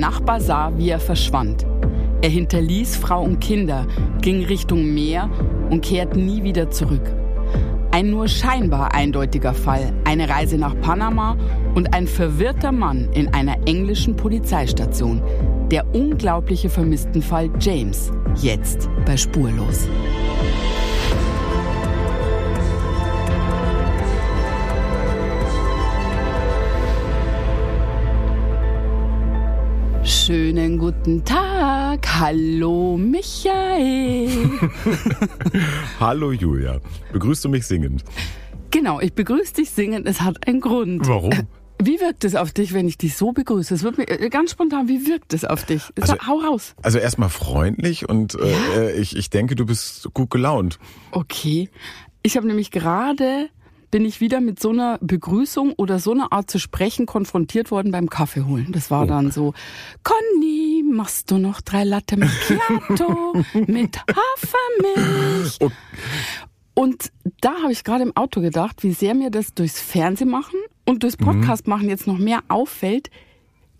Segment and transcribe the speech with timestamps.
[0.00, 1.66] Nachbar sah, wie er verschwand.
[2.22, 3.86] Er hinterließ Frau und Kinder,
[4.22, 5.30] ging Richtung Meer
[5.68, 7.02] und kehrt nie wieder zurück.
[7.90, 11.36] Ein nur scheinbar eindeutiger Fall, eine Reise nach Panama
[11.74, 15.22] und ein verwirrter Mann in einer englischen Polizeistation.
[15.70, 18.10] Der unglaubliche Vermisstenfall James,
[18.40, 19.86] jetzt bei Spurlos.
[30.30, 32.06] Schönen guten Tag.
[32.20, 34.28] Hallo Michael.
[35.98, 36.78] Hallo Julia.
[37.12, 38.04] Begrüßt du mich singend?
[38.70, 40.06] Genau, ich begrüße dich singend.
[40.06, 41.08] Es hat einen Grund.
[41.08, 41.32] Warum?
[41.82, 43.74] Wie wirkt es auf dich, wenn ich dich so begrüße?
[43.74, 45.82] Es wird mir äh, ganz spontan, wie wirkt es auf dich?
[46.00, 46.76] Also, Hau raus.
[46.80, 50.78] Also erstmal freundlich und äh, äh, ich, ich denke, du bist gut gelaunt.
[51.10, 51.70] Okay.
[52.22, 53.48] Ich habe nämlich gerade
[53.90, 57.90] bin ich wieder mit so einer Begrüßung oder so einer Art zu sprechen konfrontiert worden
[57.90, 58.68] beim Kaffee holen.
[58.72, 59.06] Das war Oh.
[59.06, 59.52] dann so,
[60.04, 65.56] Conny, machst du noch drei Latte Macchiato mit Hafermilch?
[65.60, 65.70] Oh.
[66.74, 67.10] Und
[67.40, 71.02] da habe ich gerade im Auto gedacht, wie sehr mir das durchs Fernsehen machen und
[71.02, 73.10] durchs Podcast machen jetzt noch mehr auffällt,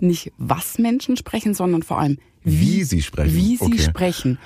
[0.00, 3.34] nicht was Menschen sprechen, sondern vor allem Wie sie sprechen.
[3.36, 3.78] wie sie Okay.
[3.78, 4.38] sprechen.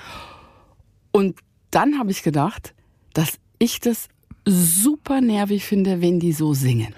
[1.11, 1.39] Und
[1.71, 2.75] dann habe ich gedacht,
[3.15, 4.09] dass ich das
[4.47, 6.95] super nervig finde, wenn die so singen.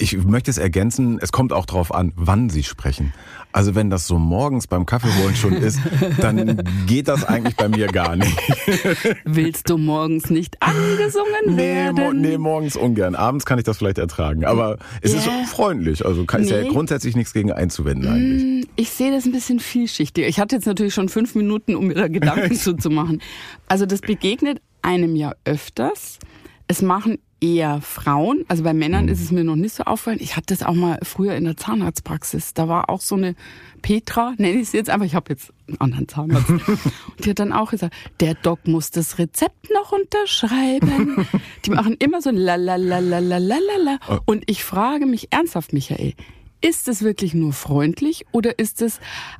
[0.00, 3.12] Ich möchte es ergänzen, es kommt auch drauf an, wann sie sprechen.
[3.52, 5.78] Also wenn das so morgens beim Kaffeeholen schon ist,
[6.20, 8.36] dann geht das eigentlich bei mir gar nicht.
[9.24, 12.20] Willst du morgens nicht angesungen Nee, mo werden?
[12.20, 13.14] nee, morgens ungern.
[13.14, 14.44] Abends kann ich das vielleicht ertragen.
[14.44, 15.44] Aber es ist Ja.
[15.46, 16.04] freundlich.
[16.04, 16.68] Also kann ist ja Nee.
[16.68, 18.42] grundsätzlich nichts gegen einzuwenden eigentlich.
[18.42, 20.26] Hm, Ich sehe das ein bisschen vielschichtiger.
[20.26, 23.22] Ich hatte jetzt natürlich schon fünf Minuten, um mir da Gedanken zuzumachen.
[23.68, 26.18] Also das begegnet einem ja öfters
[26.68, 28.44] es machen eher Frauen.
[28.48, 29.12] Also bei Männern mhm.
[29.12, 30.22] ist es mir noch nicht so auffallend.
[30.22, 32.54] Ich hatte das auch mal früher in der Zahnarztpraxis.
[32.54, 33.34] Da war auch so eine
[33.82, 36.48] Petra, nenne ich sie jetzt, aber ich habe jetzt einen anderen Zahnarzt.
[36.50, 36.70] Und
[37.24, 41.26] die hat dann auch gesagt, der Doc muss das Rezept noch unterschreiben.
[41.64, 43.98] Die machen immer so la la la la la la la.
[44.08, 44.18] Oh.
[44.24, 46.14] Und ich frage mich ernsthaft, Michael,
[46.60, 48.98] ist es wirklich nur freundlich oder ist es,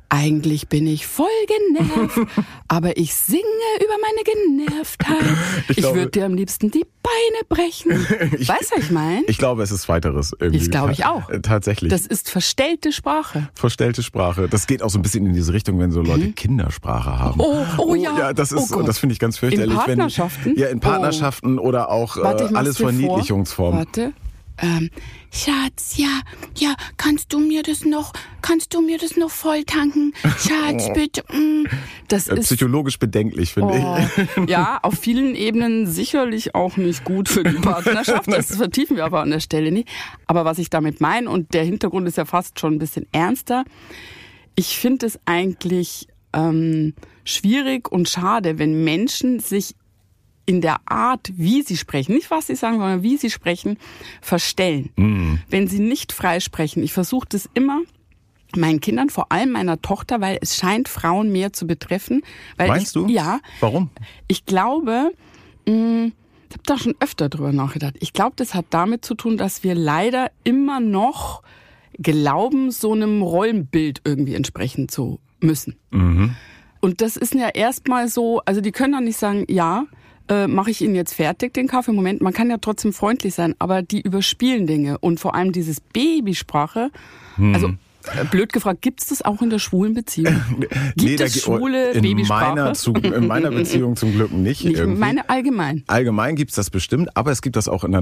[0.09, 1.27] eigentlich bin ich voll
[1.75, 2.19] genervt,
[2.67, 3.41] aber ich singe
[3.79, 4.23] über meine
[4.67, 5.37] Genervtheit.
[5.69, 7.91] Ich Ich, würde dir am liebsten die Beine brechen.
[8.39, 9.23] Ich- weißt du, was ich meine?
[9.27, 10.33] Ich glaube, es ist Zweiteres.
[10.39, 10.57] Irgendwie.
[10.63, 11.29] Ich glaube, ich auch.
[11.41, 11.89] Tatsächlich.
[11.91, 13.49] Das ist verstellte Sprache.
[13.53, 14.47] Verstellte Sprache.
[14.49, 17.35] Das geht auch so ein bisschen in diese Richtung, wenn so Leute Kindersprache haben.
[17.37, 17.41] Mhm.
[17.41, 18.17] Oh, oh ja.
[18.17, 19.71] Ja, das ist, Oh das finde ich ganz fürchterlich.
[19.71, 20.45] In Partnerschaften?
[20.51, 22.77] Wenn, ja, in Partnerschaften oder auch Warte, äh, alles.
[22.77, 23.79] Verniedlichungsformen.
[23.79, 24.13] Warte.
[24.59, 24.89] Ähm,
[25.31, 26.21] Schatz, ja,
[26.57, 30.13] ja, kannst du mir das noch, kannst du mir das noch voll tanken?
[30.23, 31.23] Schatz, bitte.
[31.31, 31.67] Mm.
[32.07, 34.27] Das Äh, ist Psychologisch bedenklich, finde ich.
[34.37, 38.31] Oh, ja, auf vielen Ebenen sicherlich auch nicht gut für die Partnerschaft.
[38.31, 39.89] Das vertiefen wir aber an der Stelle nicht.
[40.25, 43.63] Aber was ich damit meine, und der Hintergrund ist ja fast schon ein bisschen ernster,
[44.55, 46.95] ich finde es eigentlich ähm,
[47.25, 49.75] schwierig und schade, wenn Menschen sich
[50.47, 53.77] in der Art, wie sie sprechen, nicht was sie sagen, sondern wie sie sprechen,
[54.21, 54.89] verstellen.
[55.49, 56.81] Wenn sie nicht frei sprechen.
[56.81, 57.81] Ich versuche das immer
[58.55, 62.23] meinen Kindern, vor allem meiner Tochter, weil es scheint Frauen mehr zu betreffen.
[62.55, 63.07] Weil Meinst ich, du?
[63.07, 63.41] Ja.
[63.59, 63.89] Warum?
[64.29, 65.11] Ich glaube,
[65.67, 66.11] mh,
[66.49, 67.95] ich habe da schon öfter drüber nachgedacht.
[67.99, 71.43] Ich glaube, das hat damit zu tun, dass wir leider immer noch
[71.99, 75.75] glauben, so einem Rollenbild irgendwie entsprechen zu müssen.
[76.79, 79.85] Und das ist ja erstmal so, also die können dann nicht sagen, ja,
[80.29, 81.91] äh, mache ich Ihnen jetzt fertig den Kaffee?
[81.91, 85.79] Moment, man kann ja trotzdem freundlich sein, aber die überspielen Dinge und vor allem dieses
[85.79, 86.91] Babysprache,
[87.53, 87.73] also äh,
[88.31, 90.35] blöd gefragt, gibt's das auch in der schwulen Beziehung?
[90.95, 92.55] Gibt da es schwule in Babysprache?
[92.55, 94.63] meiner, zu, in meiner Beziehung zum Glück nicht.
[94.63, 94.99] Nicht irgendwie.
[94.99, 95.83] meine allgemein.
[95.87, 98.01] Allgemein gibt's das bestimmt, aber es gibt das auch in der,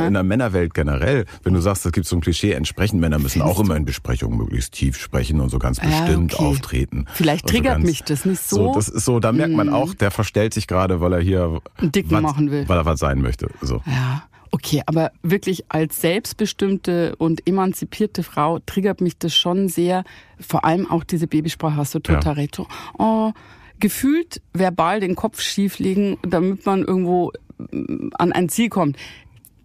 [0.00, 1.24] äh, in der Männerwelt generell.
[1.42, 4.38] Wenn du sagst, es gibt so ein Klischee, entsprechend Männer müssen auch immer in Besprechungen
[4.38, 6.44] möglichst tief sprechen und so ganz Ja, bestimmt okay.
[6.44, 7.06] auftreten.
[7.12, 8.56] Vielleicht Und so triggert ganz- mich das nicht so.
[8.56, 11.60] So, das ist so, da merkt man auch, der verstellt sich gerade, weil er hier
[11.78, 12.68] Einen Dicken was, machen will.
[12.68, 13.48] Weil er was sein möchte.
[13.62, 13.82] So.
[13.86, 20.04] Ja, okay, aber wirklich als selbstbestimmte und emanzipierte Frau triggert mich das schon sehr.
[20.38, 22.40] Vor allem auch diese Babysprache, hast du total Ja.
[22.42, 22.54] recht.
[22.54, 22.66] So,
[22.98, 23.32] Oh,
[23.80, 28.96] gefühlt verbal den Kopf schieflegen, damit man irgendwo mm, an ein Ziel kommt.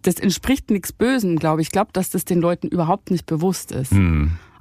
[0.02, 1.68] Das entspricht nichts Bösem, glaube ich.
[1.68, 3.92] Ich glaube, dass das den Leuten überhaupt nicht bewusst ist.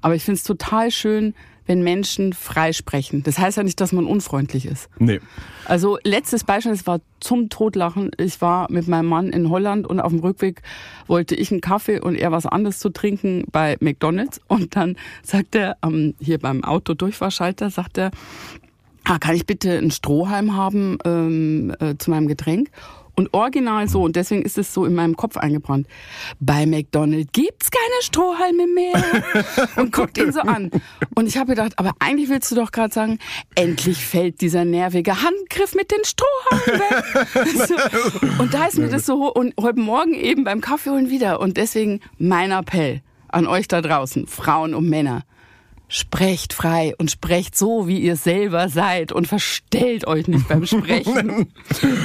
[0.02, 1.34] Aber ich finde es total schön,
[1.70, 3.22] wenn Menschen frei sprechen.
[3.22, 4.90] Das heißt ja nicht, dass man unfreundlich ist.
[4.98, 5.20] Nee.
[5.66, 8.10] Also letztes Beispiel, es war zum Totlachen.
[8.18, 10.64] Ich war mit meinem Mann in Holland und auf dem Rückweg
[11.06, 14.42] wollte ich einen Kaffee und er was anderes zu trinken bei McDonald's.
[14.48, 18.10] Und dann sagt er, ähm, hier beim Autodurchfahrschalter, sagt er,
[19.04, 22.72] ah, kann ich bitte einen Strohhalm haben ähm, äh, zu meinem Getränk?
[23.20, 25.88] Und original so, und deswegen ist es so in meinem Kopf eingebrannt.
[26.40, 28.94] Bei McDonald's gibt's keine Strohhalme mehr.
[29.76, 30.72] und guckt ihn so an.
[31.16, 33.20] Und ich habe gedacht, aber eigentlich willst du doch gerade sagen,
[33.56, 38.40] endlich fällt dieser nervige Handgriff mit den Strohhalmen weg.
[38.40, 41.42] und da ist mir das so, und heute Morgen eben beim Kaffee holen wieder.
[41.42, 45.26] Und deswegen mein Appell an euch da draußen, Frauen und Männer.
[45.92, 51.28] Sprecht frei und sprecht so, wie ihr selber seid und verstellt euch nicht beim Sprechen.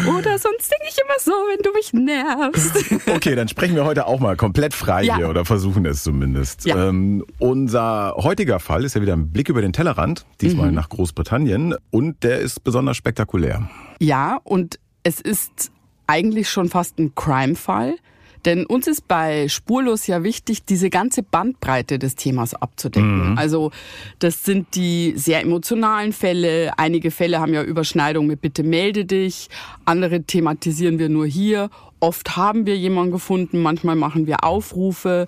[0.08, 3.08] oder sonst denke ich immer so, wenn du mich nervst.
[3.14, 5.16] okay, dann sprechen wir heute auch mal komplett frei ja.
[5.16, 6.64] hier oder versuchen es zumindest.
[6.64, 6.88] Ja.
[6.88, 10.74] Ähm, unser heutiger Fall ist ja wieder ein Blick über den Tellerrand, diesmal mhm.
[10.76, 13.68] nach Großbritannien und der ist besonders spektakulär.
[14.00, 15.70] Ja, und es ist
[16.06, 17.96] eigentlich schon fast ein Crime-Fall.
[18.44, 23.32] Denn uns ist bei Spurlos ja wichtig, diese ganze Bandbreite des Themas abzudecken.
[23.32, 23.38] Mhm.
[23.38, 23.70] Also
[24.18, 26.72] das sind die sehr emotionalen Fälle.
[26.76, 29.48] Einige Fälle haben ja Überschneidung mit Bitte melde dich.
[29.84, 31.70] Andere thematisieren wir nur hier.
[32.00, 35.26] Oft haben wir jemanden gefunden, manchmal machen wir Aufrufe.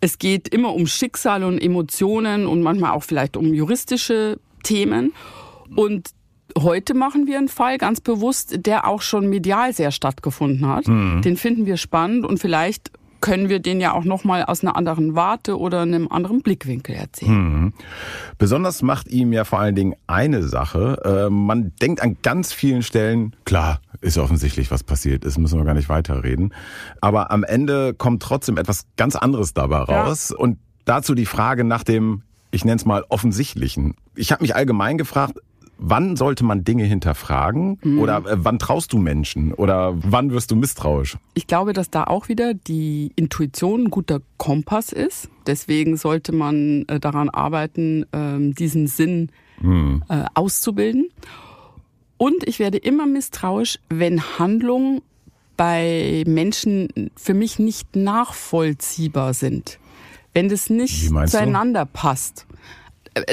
[0.00, 5.12] Es geht immer um Schicksal und Emotionen und manchmal auch vielleicht um juristische Themen.
[5.76, 6.10] Und
[6.56, 10.88] Heute machen wir einen Fall ganz bewusst, der auch schon medial sehr stattgefunden hat.
[10.88, 11.22] Mhm.
[11.22, 12.90] Den finden wir spannend und vielleicht
[13.20, 16.94] können wir den ja auch noch mal aus einer anderen Warte oder einem anderen Blickwinkel
[16.94, 17.32] erzählen.
[17.32, 17.72] Mhm.
[18.38, 21.26] Besonders macht ihm ja vor allen Dingen eine Sache.
[21.26, 25.64] Äh, man denkt an ganz vielen Stellen, klar, ist offensichtlich, was passiert ist, müssen wir
[25.64, 26.54] gar nicht weiterreden.
[27.00, 30.30] Aber am Ende kommt trotzdem etwas ganz anderes dabei raus.
[30.30, 30.36] Ja.
[30.36, 33.94] Und dazu die Frage nach dem ich nenne es mal offensichtlichen.
[34.14, 35.38] Ich habe mich allgemein gefragt,
[35.80, 37.78] Wann sollte man Dinge hinterfragen?
[37.82, 38.00] Mhm.
[38.00, 39.54] Oder äh, wann traust du Menschen?
[39.54, 41.16] Oder wann wirst du misstrauisch?
[41.34, 45.30] Ich glaube, dass da auch wieder die Intuition ein guter Kompass ist.
[45.46, 49.30] Deswegen sollte man äh, daran arbeiten, ähm, diesen Sinn
[49.60, 50.02] mhm.
[50.34, 51.10] auszubilden.
[52.16, 55.02] Und ich werde immer misstrauisch, wenn Handlungen
[55.56, 59.78] bei Menschen für mich nicht nachvollziehbar sind.
[60.34, 62.46] Wenn das nicht zueinander passt.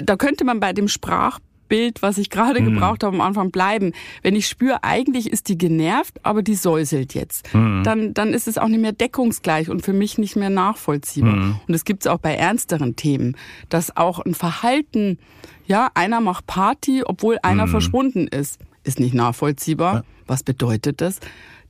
[0.03, 2.73] Da könnte man bei dem Sprach Bild, was ich gerade mhm.
[2.73, 3.93] gebraucht habe am Anfang, bleiben.
[4.21, 7.83] Wenn ich spüre, eigentlich ist die genervt, aber die säuselt jetzt, mhm.
[7.83, 11.35] dann, dann ist es auch nicht mehr deckungsgleich und für mich nicht mehr nachvollziehbar.
[11.35, 11.59] Mhm.
[11.67, 13.35] Und es gibt es auch bei ernsteren Themen,
[13.69, 15.19] dass auch ein Verhalten,
[15.65, 17.71] ja, einer macht Party, obwohl einer mhm.
[17.71, 19.93] verschwunden ist, ist nicht nachvollziehbar.
[19.93, 20.03] Ja.
[20.27, 21.19] Was bedeutet das?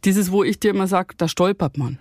[0.03, 1.97] Dieses, wo ich dir immer sage, da stolpert man.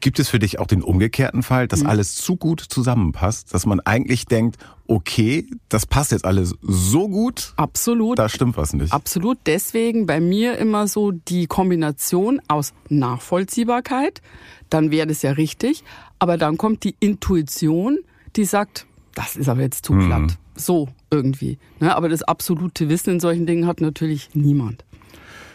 [0.00, 1.86] Gibt es für dich auch den umgekehrten Fall, dass mhm.
[1.86, 4.56] alles zu gut zusammenpasst, dass man eigentlich denkt,
[4.86, 7.54] okay, das passt jetzt alles so gut?
[7.56, 8.18] Absolut.
[8.18, 8.92] Da stimmt was nicht.
[8.92, 9.38] Absolut.
[9.46, 14.22] Deswegen bei mir immer so die Kombination aus Nachvollziehbarkeit,
[14.70, 15.84] dann wäre das ja richtig,
[16.18, 17.98] aber dann kommt die Intuition,
[18.36, 20.06] die sagt, das ist aber jetzt zu mhm.
[20.06, 20.38] glatt.
[20.54, 21.58] So irgendwie.
[21.80, 21.94] Ne?
[21.94, 24.84] Aber das absolute Wissen in solchen Dingen hat natürlich niemand.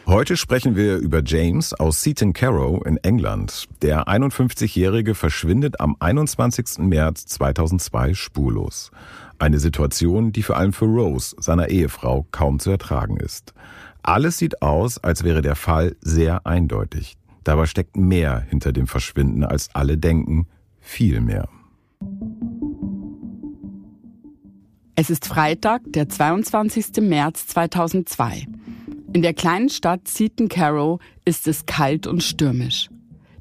[0.08, 3.66] Heute sprechen wir über James aus Seaton Carrow in England.
[3.82, 6.80] Der 51-Jährige verschwindet am 21.
[6.80, 8.92] März 2002 spurlos.
[9.40, 13.54] Eine Situation, die vor allem für Rose, seiner Ehefrau, kaum zu ertragen ist.
[14.04, 17.16] Alles sieht aus, als wäre der Fall sehr eindeutig.
[17.44, 20.48] Dabei steckt mehr hinter dem Verschwinden, als alle denken.
[20.80, 21.48] Viel mehr.
[24.96, 27.02] Es ist Freitag, der 22.
[27.02, 28.46] März 2002.
[29.14, 32.90] In der kleinen Stadt Seaton Carrow ist es kalt und stürmisch.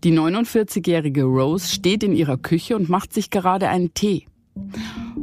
[0.03, 4.27] Die 49-jährige Rose steht in ihrer Küche und macht sich gerade einen Tee.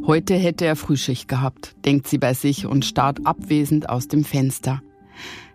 [0.06, 4.82] Heute hätte er Frühschicht gehabt, denkt sie bei sich und starrt abwesend aus dem Fenster.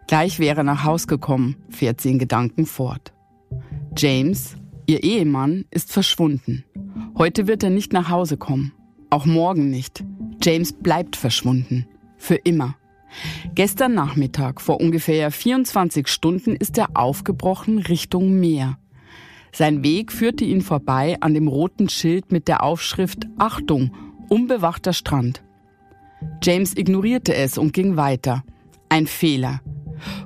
[0.08, 3.14] Gleich wäre er nach Haus gekommen, fährt sie in Gedanken fort.
[3.96, 4.56] James,
[4.86, 6.64] ihr Ehemann, ist verschwunden.
[7.16, 8.72] Heute wird er nicht nach Hause kommen.
[9.08, 10.04] Auch morgen nicht.
[10.42, 11.86] James bleibt verschwunden.
[12.18, 12.76] Für immer.
[13.54, 18.78] Gestern Nachmittag, vor ungefähr 24 Stunden, ist er aufgebrochen Richtung Meer.
[19.52, 23.92] Sein Weg führte ihn vorbei an dem roten Schild mit der Aufschrift Achtung,
[24.28, 25.42] unbewachter Strand.
[26.42, 28.44] James ignorierte es und ging weiter.
[28.88, 29.60] Ein Fehler.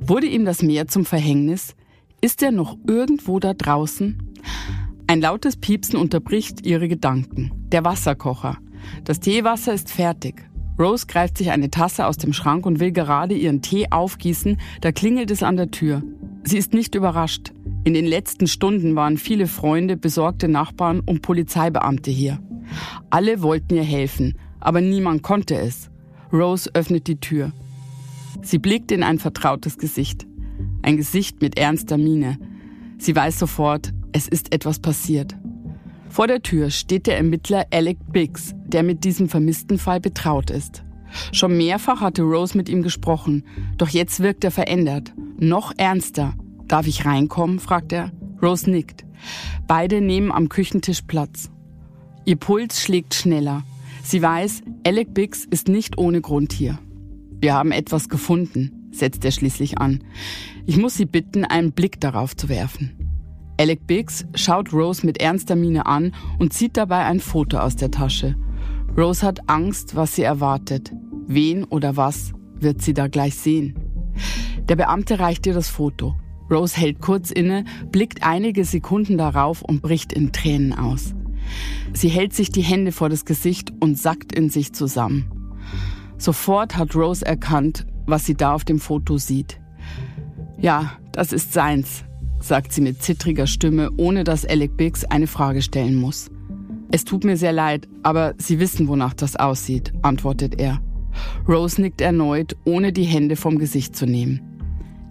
[0.00, 1.74] Wurde ihm das Meer zum Verhängnis?
[2.20, 4.32] Ist er noch irgendwo da draußen?
[5.08, 7.52] Ein lautes Piepsen unterbricht ihre Gedanken.
[7.72, 8.58] Der Wasserkocher.
[9.04, 10.48] Das Teewasser ist fertig.
[10.78, 14.92] Rose greift sich eine Tasse aus dem Schrank und will gerade ihren Tee aufgießen, da
[14.92, 16.02] klingelt es an der Tür.
[16.44, 17.52] Sie ist nicht überrascht.
[17.84, 22.40] In den letzten Stunden waren viele Freunde, besorgte Nachbarn und Polizeibeamte hier.
[23.10, 25.90] Alle wollten ihr helfen, aber niemand konnte es.
[26.32, 27.52] Rose öffnet die Tür.
[28.42, 30.26] Sie blickt in ein vertrautes Gesicht.
[30.82, 32.38] Ein Gesicht mit ernster Miene.
[32.98, 35.36] Sie weiß sofort, es ist etwas passiert.
[36.16, 40.82] Vor der Tür steht der Ermittler Alec Biggs, der mit diesem vermissten Fall betraut ist.
[41.30, 43.44] Schon mehrfach hatte Rose mit ihm gesprochen,
[43.76, 46.32] doch jetzt wirkt er verändert, noch ernster.
[46.68, 47.58] Darf ich reinkommen?
[47.58, 48.12] fragt er.
[48.40, 49.04] Rose nickt.
[49.66, 51.50] Beide nehmen am Küchentisch Platz.
[52.24, 53.62] Ihr Puls schlägt schneller.
[54.02, 56.78] Sie weiß, Alec Biggs ist nicht ohne Grund hier.
[57.42, 60.02] Wir haben etwas gefunden, setzt er schließlich an.
[60.64, 62.95] Ich muss Sie bitten, einen Blick darauf zu werfen.
[63.58, 67.90] Alec Biggs schaut Rose mit ernster Miene an und zieht dabei ein Foto aus der
[67.90, 68.36] Tasche.
[68.96, 70.92] Rose hat Angst, was sie erwartet.
[71.26, 73.74] Wen oder was wird sie da gleich sehen?
[74.68, 76.16] Der Beamte reicht ihr das Foto.
[76.50, 81.14] Rose hält kurz inne, blickt einige Sekunden darauf und bricht in Tränen aus.
[81.92, 85.30] Sie hält sich die Hände vor das Gesicht und sackt in sich zusammen.
[86.18, 89.60] Sofort hat Rose erkannt, was sie da auf dem Foto sieht.
[90.58, 92.05] Ja, das ist seins,
[92.46, 96.30] sagt sie mit zittriger Stimme, ohne dass Alec Biggs eine Frage stellen muss.
[96.90, 100.80] Es tut mir sehr leid, aber Sie wissen, wonach das aussieht, antwortet er.
[101.48, 104.40] Rose nickt erneut, ohne die Hände vom Gesicht zu nehmen.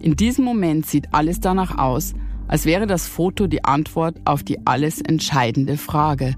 [0.00, 2.14] In diesem Moment sieht alles danach aus,
[2.48, 6.34] als wäre das Foto die Antwort auf die alles entscheidende Frage.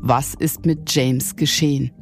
[0.00, 1.92] Was ist mit James geschehen?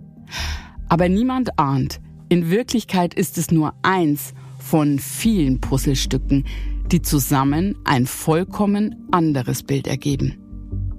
[0.89, 6.45] Aber niemand ahnt, in Wirklichkeit ist es nur eins von vielen Puzzlestücken,
[6.93, 10.39] die zusammen ein vollkommen anderes Bild ergeben.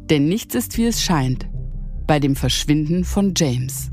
[0.10, 1.48] Denn nichts ist, wie es scheint,
[2.07, 3.91] bei dem Verschwinden von James.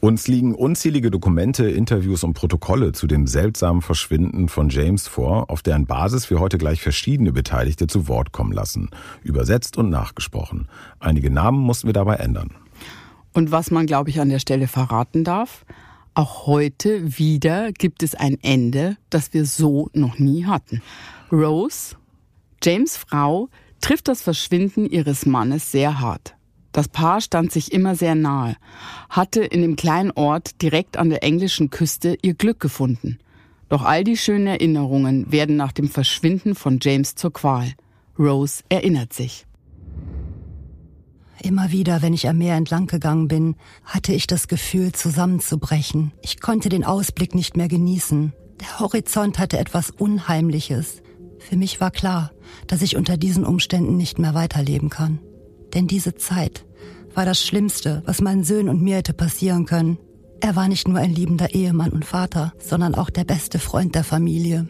[0.00, 5.62] Uns liegen unzählige Dokumente, Interviews und Protokolle zu dem seltsamen Verschwinden von James vor, auf
[5.62, 8.90] deren Basis wir heute gleich verschiedene Beteiligte zu Wort kommen lassen,
[9.22, 10.68] übersetzt und nachgesprochen.
[11.00, 12.50] Einige Namen mussten wir dabei ändern.
[13.34, 15.66] Und was man, glaube ich, an der Stelle verraten darf,
[16.14, 20.80] auch heute wieder gibt es ein Ende, das wir so noch nie hatten.
[21.32, 21.96] Rose,
[22.62, 23.48] James Frau,
[23.80, 26.36] trifft das Verschwinden ihres Mannes sehr hart.
[26.70, 28.56] Das Paar stand sich immer sehr nahe,
[29.10, 33.18] hatte in dem kleinen Ort direkt an der englischen Küste ihr Glück gefunden.
[33.68, 37.72] Doch all die schönen Erinnerungen werden nach dem Verschwinden von James zur Qual.
[38.18, 39.46] Rose erinnert sich.
[41.42, 46.12] Immer wieder, wenn ich am Meer entlang gegangen bin, hatte ich das Gefühl, zusammenzubrechen.
[46.22, 48.32] Ich konnte den Ausblick nicht mehr genießen.
[48.60, 51.02] Der Horizont hatte etwas Unheimliches.
[51.38, 52.30] Für mich war klar,
[52.66, 55.18] dass ich unter diesen Umständen nicht mehr weiterleben kann.
[55.74, 56.64] Denn diese Zeit
[57.14, 59.98] war das Schlimmste, was meinen Söhnen und mir hätte passieren können.
[60.40, 64.04] Er war nicht nur ein liebender Ehemann und Vater, sondern auch der beste Freund der
[64.04, 64.68] Familie.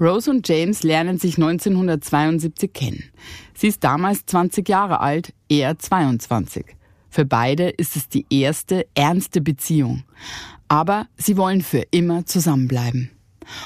[0.00, 3.04] Rose und James lernen sich 1972 kennen.
[3.64, 6.66] Sie ist damals 20 Jahre alt, er 22.
[7.08, 10.04] Für beide ist es die erste ernste Beziehung.
[10.68, 13.10] Aber sie wollen für immer zusammenbleiben.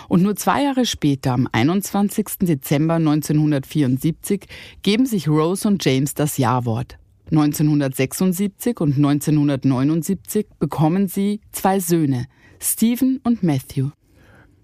[0.06, 2.26] Und nur zwei Jahre später, am 21.
[2.42, 4.46] Dezember 1974,
[4.82, 6.96] geben sich Rose und James das Ja-Wort.
[7.32, 12.26] 1976 und 1979 bekommen sie zwei Söhne,
[12.60, 13.88] Stephen und Matthew.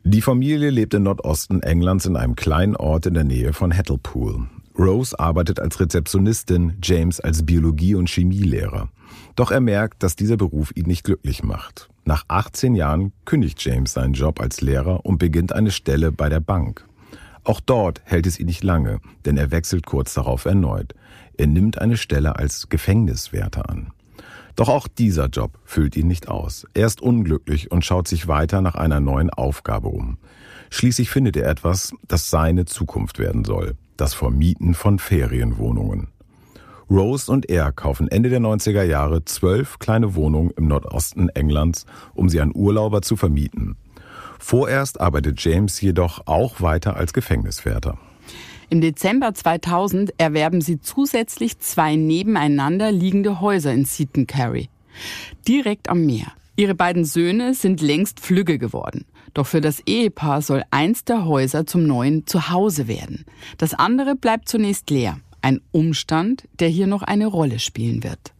[0.04, 4.46] Die Familie lebt im Nordosten Englands in einem kleinen Ort in der Nähe von Hattlepool.
[4.78, 8.88] Rose arbeitet als Rezeptionistin, James als Biologie- und Chemielehrer.
[9.36, 11.88] Doch er merkt, dass dieser Beruf ihn nicht glücklich macht.
[12.04, 16.40] Nach 18 Jahren kündigt James seinen Job als Lehrer und beginnt eine Stelle bei der
[16.40, 16.86] Bank.
[17.44, 20.94] Auch dort hält es ihn nicht lange, denn er wechselt kurz darauf erneut.
[21.36, 23.92] Er nimmt eine Stelle als Gefängniswärter an.
[24.56, 26.66] Doch auch dieser Job füllt ihn nicht aus.
[26.74, 30.18] Er ist unglücklich und schaut sich weiter nach einer neuen Aufgabe um.
[30.70, 33.76] Schließlich findet er etwas, das seine Zukunft werden soll.
[33.96, 36.08] Das Vermieten von Ferienwohnungen.
[36.90, 42.28] Rose und er kaufen Ende der 90er Jahre zwölf kleine Wohnungen im Nordosten Englands, um
[42.28, 43.76] sie an Urlauber zu vermieten.
[44.38, 47.96] Vorerst arbeitet James jedoch auch weiter als Gefängniswärter.
[48.68, 54.68] Im Dezember 2000 erwerben sie zusätzlich zwei nebeneinander liegende Häuser in Seaton Carey,
[55.46, 56.32] direkt am Meer.
[56.56, 59.04] Ihre beiden Söhne sind längst flügge geworden.
[59.34, 63.26] Doch für das Ehepaar soll eins der Häuser zum neuen Zuhause werden.
[63.58, 65.18] Das andere bleibt zunächst leer.
[65.42, 68.32] Ein Umstand, der hier noch eine Rolle spielen wird.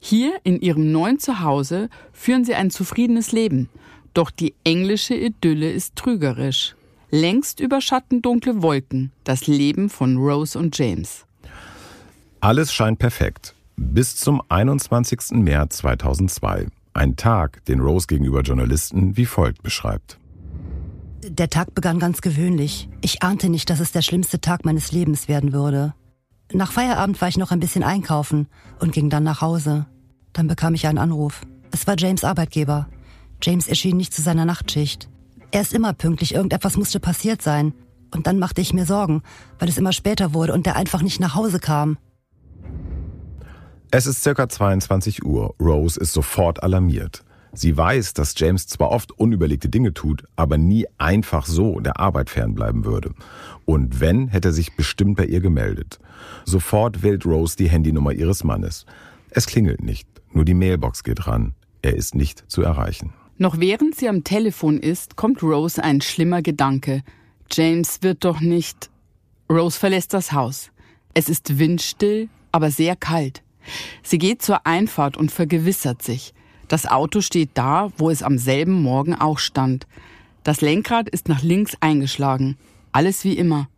[0.00, 3.68] Hier in ihrem neuen Zuhause führen sie ein zufriedenes Leben.
[4.14, 6.74] Doch die englische Idylle ist trügerisch.
[7.10, 11.26] Längst überschatten dunkle Wolken das Leben von Rose und James.
[12.40, 13.54] Alles scheint perfekt.
[13.76, 15.32] Bis zum 21.
[15.32, 16.66] März 2002.
[16.94, 20.18] Ein Tag, den Rose gegenüber Journalisten wie folgt beschreibt.
[21.24, 22.88] Der Tag begann ganz gewöhnlich.
[23.00, 25.94] Ich ahnte nicht, dass es der schlimmste Tag meines Lebens werden würde.
[26.52, 29.86] Nach Feierabend war ich noch ein bisschen einkaufen und ging dann nach Hause.
[30.32, 31.42] Dann bekam ich einen Anruf.
[31.70, 32.88] Es war James Arbeitgeber.
[33.40, 35.08] James erschien nicht zu seiner Nachtschicht.
[35.50, 37.72] Er ist immer pünktlich, irgendetwas musste passiert sein.
[38.14, 39.22] Und dann machte ich mir Sorgen,
[39.58, 41.96] weil es immer später wurde und er einfach nicht nach Hause kam.
[43.94, 45.54] Es ist circa 22 Uhr.
[45.60, 47.24] Rose ist sofort alarmiert.
[47.52, 52.30] Sie weiß, dass James zwar oft unüberlegte Dinge tut, aber nie einfach so der Arbeit
[52.30, 53.10] fernbleiben würde.
[53.66, 55.98] Und wenn, hätte er sich bestimmt bei ihr gemeldet.
[56.46, 58.86] Sofort wählt Rose die Handynummer ihres Mannes.
[59.28, 61.52] Es klingelt nicht, nur die Mailbox geht ran.
[61.82, 63.12] Er ist nicht zu erreichen.
[63.36, 67.02] Noch während sie am Telefon ist, kommt Rose ein schlimmer Gedanke.
[67.50, 68.88] James wird doch nicht.
[69.50, 70.70] Rose verlässt das Haus.
[71.12, 73.42] Es ist windstill, aber sehr kalt.
[74.02, 76.34] Sie geht zur Einfahrt und vergewissert sich.
[76.68, 79.86] Das Auto steht da, wo es am selben Morgen auch stand.
[80.44, 82.56] Das Lenkrad ist nach links eingeschlagen.
[82.92, 83.68] Alles wie immer.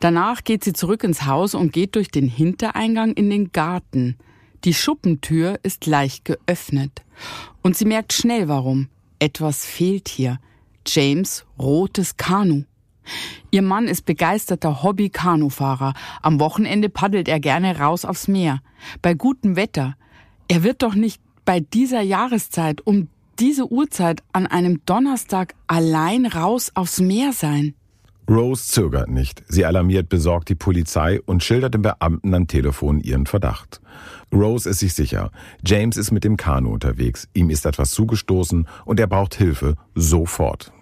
[0.00, 4.16] Danach geht sie zurück ins Haus und geht durch den Hintereingang in den Garten.
[4.64, 7.02] Die Schuppentür ist leicht geöffnet.
[7.62, 8.88] Und sie merkt schnell warum.
[9.18, 10.38] Etwas fehlt hier.
[10.86, 12.64] James rotes Kanu.
[13.50, 15.94] Ihr Mann ist begeisterter Hobby-Kanufahrer.
[16.22, 18.60] Am Wochenende paddelt er gerne raus aufs Meer.
[19.02, 19.96] Bei gutem Wetter.
[20.48, 26.70] Er wird doch nicht bei dieser Jahreszeit um diese Uhrzeit an einem Donnerstag allein raus
[26.74, 27.74] aufs Meer sein.
[28.28, 29.42] Rose zögert nicht.
[29.48, 33.80] Sie alarmiert besorgt die Polizei und schildert dem Beamten am Telefon ihren Verdacht.
[34.32, 35.32] Rose ist sich sicher.
[35.66, 37.28] James ist mit dem Kanu unterwegs.
[37.34, 40.72] Ihm ist etwas zugestoßen und er braucht Hilfe sofort.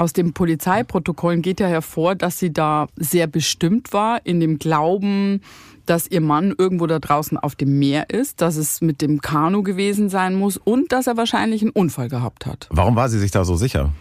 [0.00, 5.42] Aus den Polizeiprotokollen geht ja hervor, dass sie da sehr bestimmt war in dem Glauben,
[5.84, 9.62] dass ihr Mann irgendwo da draußen auf dem Meer ist, dass es mit dem Kanu
[9.62, 12.66] gewesen sein muss und dass er wahrscheinlich einen Unfall gehabt hat.
[12.70, 13.92] Warum war sie sich da so sicher?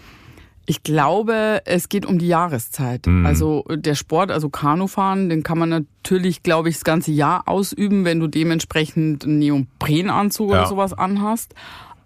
[0.66, 3.06] Ich glaube, es geht um die Jahreszeit.
[3.06, 3.26] Mhm.
[3.26, 8.06] Also der Sport, also Kanufahren, den kann man natürlich, glaube ich, das ganze Jahr ausüben,
[8.06, 10.60] wenn du dementsprechend einen Neoprenanzug ja.
[10.60, 11.56] oder sowas anhast.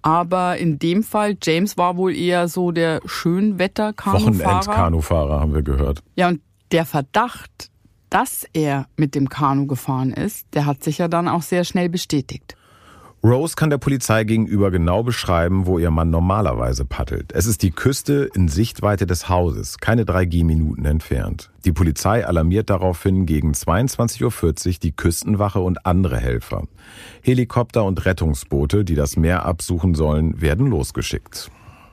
[0.03, 4.59] Aber in dem Fall, James war wohl eher so der Schönwetter-Kanufahrer.
[4.59, 6.03] Wochenend-Kanufahrer haben wir gehört.
[6.15, 6.41] Ja, und
[6.71, 7.71] der Verdacht,
[8.09, 11.89] dass er mit dem Kanu gefahren ist, der hat sich ja dann auch sehr schnell
[11.89, 12.55] bestätigt.
[13.25, 17.31] Rose kann der Polizei gegenüber genau beschreiben, wo ihr Mann normalerweise paddelt.
[17.31, 21.49] Es ist die Küste in Sichtweite des Hauses, keine drei Gehminuten entfernt.
[21.63, 26.67] Die Polizei alarmiert daraufhin gegen 22.40 Uhr die Küstenwache und andere Helfer.
[27.21, 31.49] Helikopter und Rettungsboote, die das Meer absuchen sollen, werden losgeschickt.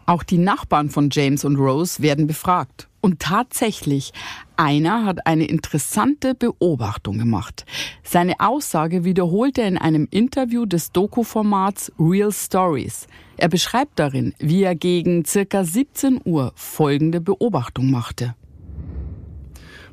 [0.07, 2.90] Auch die Nachbarn von James und Rose werden befragt.
[3.01, 4.13] Und tatsächlich,
[4.57, 7.65] einer hat eine interessante Beobachtung gemacht.
[8.03, 13.07] Seine Aussage wiederholt er in einem Interview des Doku-Formats Real Stories.
[13.39, 18.35] Er beschreibt darin, wie er gegen circa 17 Uhr folgende Beobachtung machte.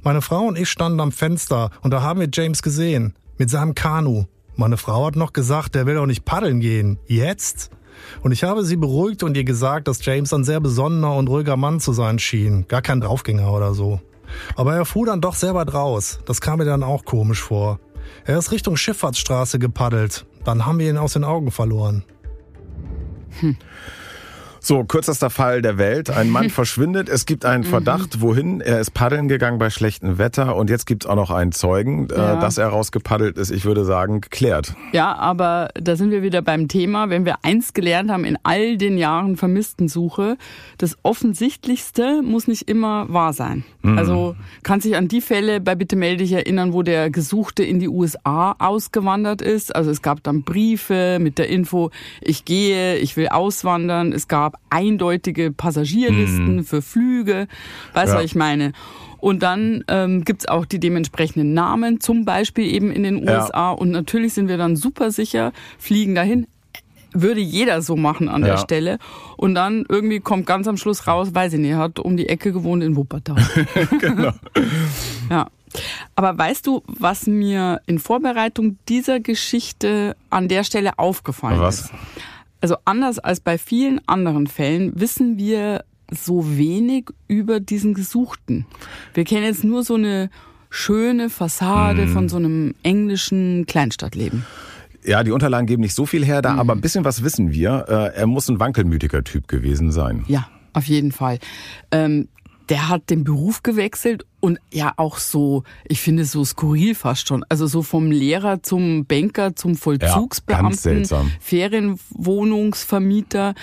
[0.04, 3.14] Meine Frau und ich standen am Fenster und da haben wir James gesehen.
[3.38, 4.26] Mit seinem Kanu.
[4.56, 6.98] Meine Frau hat noch gesagt, der will doch nicht paddeln gehen.
[7.08, 7.70] Jetzt?
[8.22, 11.58] Und ich habe sie beruhigt und ihr gesagt, dass James ein sehr besonnener und ruhiger
[11.58, 12.68] Mann zu sein schien.
[12.68, 14.02] Gar kein Draufgänger oder so.
[14.56, 16.20] Aber er fuhr dann doch sehr weit raus.
[16.26, 17.80] Das kam mir dann auch komisch vor.
[18.26, 20.26] Er ist Richtung Schifffahrtsstraße gepaddelt.
[20.44, 22.04] Dann haben wir ihn aus den Augen verloren.
[23.40, 23.58] Hm.
[24.60, 26.10] So, kürzester Fall der Welt.
[26.10, 27.10] Ein Mann verschwindet.
[27.10, 27.70] Es gibt einen mhm.
[27.70, 28.62] Verdacht, wohin.
[28.62, 30.56] Er ist paddeln gegangen bei schlechtem Wetter.
[30.56, 32.36] Und jetzt gibt's auch noch einen Zeugen, äh, ja.
[32.40, 33.52] dass er rausgepaddelt ist.
[33.52, 34.76] Ich würde sagen, geklärt.
[34.92, 37.10] Ja, aber da sind wir wieder beim Thema.
[37.10, 40.38] Wenn wir eins gelernt haben in all den Jahren Vermisstensuche,
[40.78, 43.64] das Offensichtlichste muss nicht immer wahr sein.
[43.82, 43.98] Mhm.
[43.98, 47.80] Also kann sich an die Fälle bei Bitte melde dich erinnern, wo der Gesuchte in
[47.80, 49.76] die USA ausgewandert ist.
[49.76, 51.92] Also es gab dann Briefe mit der Info,
[52.22, 54.12] ich gehe, ich will auswandern.
[54.12, 56.64] Es gab eindeutige Passagierlisten mhm.
[56.64, 57.48] für Flüge.
[57.94, 58.18] Weißt du, ja.
[58.18, 58.74] was ich meine?
[59.20, 63.50] Und dann ähm, gibt auch die dementsprechenden Namen, zum Beispiel eben in den USA.
[63.54, 63.72] Ja.
[63.72, 66.48] Und natürlich sind wir dann super sicher, fliegen dahin.
[67.14, 68.50] Würde jeder so machen an ja.
[68.50, 69.00] der Stelle.
[69.38, 72.52] Und dann irgendwie kommt ganz am Schluss raus, weiß ich nicht, hat um die Ecke
[72.52, 73.38] gewohnt in Wuppertal.
[74.00, 74.32] genau.
[75.30, 75.48] ja.
[76.16, 81.82] Aber weißt du, was mir in Vorbereitung dieser Geschichte an der Stelle aufgefallen was?
[81.82, 81.94] ist?
[82.62, 88.66] Also anders als bei vielen anderen Fällen wissen wir so wenig über diesen Gesuchten.
[89.14, 90.30] Wir kennen jetzt nur so eine
[90.70, 92.10] schöne Fassade mhm.
[92.10, 94.46] von so einem englischen Kleinstadtleben.
[95.04, 96.60] Ja, die Unterlagen geben nicht so viel her da, mhm.
[96.60, 97.86] aber ein bisschen was wissen wir.
[97.88, 100.26] Äh, er muss ein wankelmütiger Typ gewesen sein.
[100.28, 101.40] Ja, auf jeden Fall.
[101.92, 102.28] Ähm,
[102.70, 107.46] der hat den Beruf gewechselt und ja auch so, ich finde so skurril fast schon.
[107.50, 113.56] Also so vom Lehrer zum Banker zum Vollzugsbeamten, ja, Ferienwohnungsvermieter.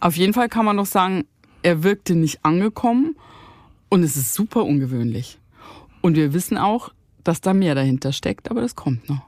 [0.00, 1.24] Auf jeden Fall kann man noch sagen,
[1.62, 3.16] er wirkte nicht angekommen
[3.88, 5.40] und es ist super ungewöhnlich.
[6.00, 6.92] Und wir wissen auch,
[7.24, 9.22] dass da mehr dahinter steckt, aber das kommt noch.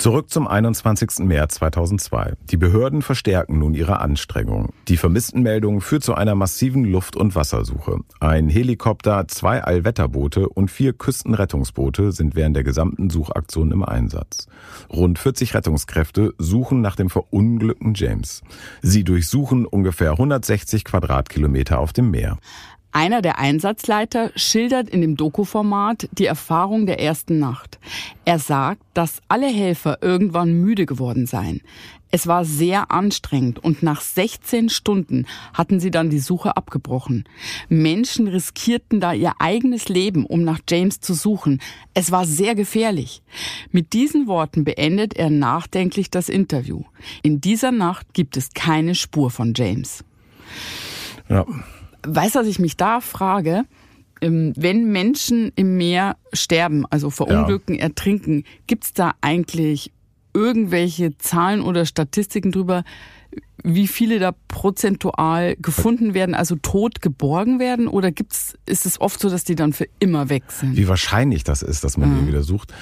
[0.00, 1.26] Zurück zum 21.
[1.26, 2.32] März 2002.
[2.50, 4.70] Die Behörden verstärken nun ihre Anstrengungen.
[4.88, 7.98] Die Vermisstenmeldung führt zu einer massiven Luft- und Wassersuche.
[8.18, 14.46] Ein Helikopter, zwei Allwetterboote und vier Küstenrettungsboote sind während der gesamten Suchaktion im Einsatz.
[14.90, 18.40] Rund 40 Rettungskräfte suchen nach dem verunglückten James.
[18.80, 22.38] Sie durchsuchen ungefähr 160 Quadratkilometer auf dem Meer.
[22.92, 27.78] Einer der Einsatzleiter schildert in dem Doku-Format die Erfahrung der ersten Nacht.
[28.24, 31.62] Er sagt, dass alle Helfer irgendwann müde geworden seien.
[32.12, 37.24] Es war sehr anstrengend und nach 16 Stunden hatten sie dann die Suche abgebrochen.
[37.68, 41.60] Menschen riskierten da ihr eigenes Leben, um nach James zu suchen.
[41.94, 43.22] Es war sehr gefährlich.
[43.70, 46.82] Mit diesen Worten beendet er nachdenklich das Interview.
[47.22, 50.04] In dieser Nacht gibt es keine Spur von James.
[51.28, 51.46] Ja.
[52.06, 53.64] Weißt du, was ich mich da frage?
[54.20, 59.92] Ähm, Wenn Menschen im Meer sterben, also verunglücken, ertrinken, gibt's da eigentlich
[60.34, 62.84] irgendwelche Zahlen oder Statistiken drüber,
[63.62, 67.88] wie viele da prozentual gefunden werden, also tot geborgen werden?
[67.88, 70.76] Oder gibt's, ist es oft so, dass die dann für immer weg sind?
[70.76, 72.72] Wie wahrscheinlich das ist, dass man die wieder sucht,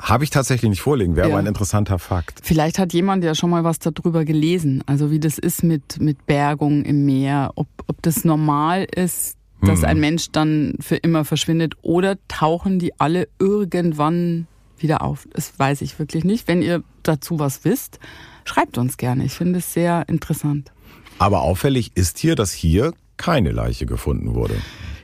[0.00, 1.16] habe ich tatsächlich nicht vorliegen.
[1.16, 1.34] Wäre Ja.
[1.34, 2.40] aber ein interessanter Fakt.
[2.42, 6.26] Vielleicht hat jemand ja schon mal was darüber gelesen, also wie das ist mit, mit
[6.26, 11.74] Bergung im Meer, ob, ob das normal ist, dass ein Mensch dann für immer verschwindet
[11.80, 15.26] oder tauchen die alle irgendwann wieder auf.
[15.32, 16.48] Das weiß ich wirklich nicht.
[16.48, 17.98] Wenn ihr dazu was wisst,
[18.44, 19.24] schreibt uns gerne.
[19.24, 20.70] Ich finde es sehr interessant.
[21.18, 24.54] Aber auffällig ist hier, dass hier keine Leiche gefunden wurde.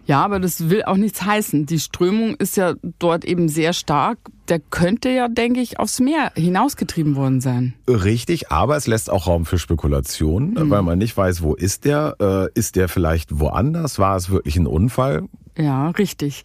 [0.04, 1.64] Ja, aber das will auch nichts heißen.
[1.66, 4.18] Die Strömung ist ja dort eben sehr stark.
[4.50, 7.74] Der könnte ja, denke ich, aufs Meer hinausgetrieben worden sein.
[7.88, 10.70] Richtig, aber es lässt auch Raum für Spekulationen, Mhm.
[10.70, 12.16] weil man nicht weiß, wo ist der?
[12.20, 13.98] Äh, ist der vielleicht woanders?
[13.98, 15.22] War es wirklich ein Unfall?
[15.56, 16.42] Ja, richtig.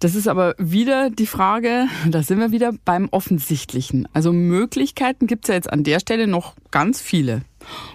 [0.00, 4.06] Das ist aber wieder die Frage, da sind wir wieder beim Offensichtlichen.
[4.12, 7.42] Also Möglichkeiten gibt's ja jetzt an der Stelle noch ganz viele.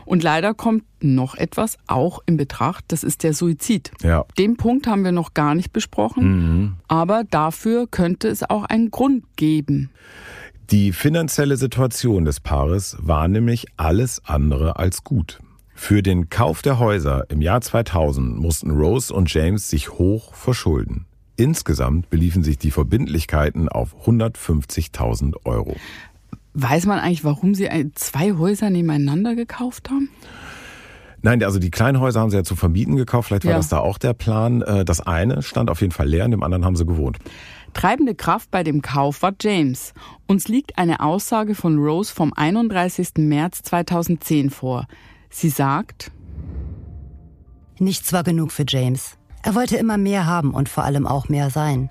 [0.06, 3.92] Und leider kommt noch etwas auch in Betracht, das ist der Suizid.
[4.02, 4.26] Ja.
[4.38, 9.24] Den Punkt haben wir noch gar nicht besprochen, aber dafür könnte es auch einen Grund
[9.36, 9.90] geben.
[10.70, 15.40] Die finanzielle Situation des Paares war nämlich alles andere als gut.
[15.76, 21.06] Für den Kauf der Häuser im Jahr 2000 mussten Rose und James sich hoch verschulden.
[21.36, 25.76] Insgesamt beliefen sich die Verbindlichkeiten auf 150.000 Euro.
[26.54, 30.10] Weiß man eigentlich, warum sie zwei Häuser nebeneinander gekauft haben?
[31.22, 33.30] Nein, also die kleinen Häuser haben sie ja zu vermieten gekauft.
[33.30, 33.58] Vielleicht war Ja.
[33.58, 34.62] das da auch der Plan.
[34.62, 37.18] Äh, Das eine stand auf jeden Fall leer, in dem anderen haben sie gewohnt.
[37.74, 39.94] Treibende Kraft bei dem Kauf war James.
[40.28, 43.14] Uns liegt eine Aussage von Rose vom 31.
[43.18, 44.86] März 2010 vor.
[45.30, 46.12] Sie sagt,
[47.80, 49.18] Nichts war genug für James.
[49.42, 51.90] Er wollte immer mehr haben und vor allem auch mehr sein.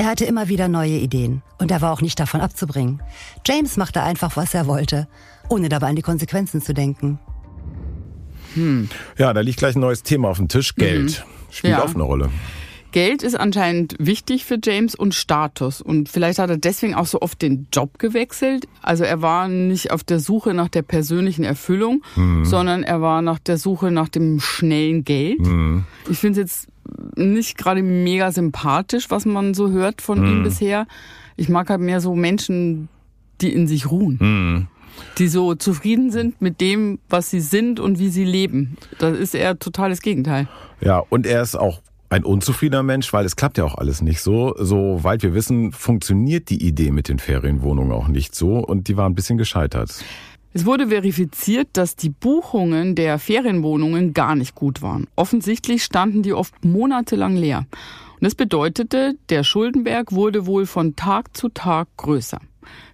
[0.00, 3.02] Er hatte immer wieder neue Ideen und er war auch nicht davon abzubringen.
[3.46, 5.06] James machte einfach, was er wollte,
[5.50, 7.18] ohne dabei an die Konsequenzen zu denken.
[9.18, 10.74] Ja, da liegt gleich ein neues Thema auf dem Tisch.
[10.74, 11.22] Geld.
[11.50, 11.84] Spielt Ja.
[11.84, 12.30] auch eine Rolle.
[12.92, 15.80] Geld ist anscheinend wichtig für James und Status.
[15.80, 18.66] Und vielleicht hat er deswegen auch so oft den Job gewechselt.
[18.82, 22.02] Also er war nicht auf der Suche nach der persönlichen Erfüllung,
[22.42, 25.40] sondern er war nach der Suche nach dem schnellen Geld.
[26.08, 26.68] Ich finde es jetzt
[27.16, 30.86] nicht gerade mega sympathisch, was man so hört von ihm bisher.
[31.36, 32.88] Ich mag halt mehr so Menschen,
[33.40, 34.68] die in sich ruhen.
[35.18, 38.76] Die so zufrieden sind mit dem, was sie sind und wie sie leben.
[38.98, 40.48] Das ist eher totales Gegenteil.
[40.80, 44.20] Ja, und er ist auch ein unzufriedener Mensch, weil es klappt ja auch alles nicht
[44.20, 44.54] so.
[44.58, 49.08] Soweit wir wissen, funktioniert die Idee mit den Ferienwohnungen auch nicht so und die war
[49.08, 50.04] ein bisschen gescheitert.
[50.52, 55.06] Es wurde verifiziert, dass die Buchungen der Ferienwohnungen gar nicht gut waren.
[55.14, 57.66] Offensichtlich standen die oft monatelang leer.
[58.14, 62.40] Und das bedeutete, der Schuldenberg wurde wohl von Tag zu Tag größer.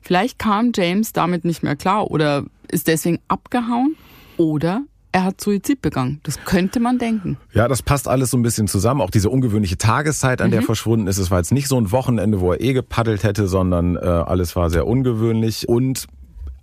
[0.03, 3.97] Vielleicht kam James damit nicht mehr klar oder ist deswegen abgehauen
[4.37, 4.83] oder
[5.17, 6.21] er hat Suizid begangen.
[6.25, 7.39] Das könnte man denken.
[7.55, 9.01] Ja, das passt alles so ein bisschen zusammen.
[9.01, 11.17] Auch diese ungewöhnliche Tageszeit, an der verschwunden ist.
[11.17, 14.57] Es war jetzt nicht so ein Wochenende, wo er eh gepaddelt hätte, sondern äh, alles
[14.57, 15.71] war sehr ungewöhnlich.
[15.71, 16.07] Und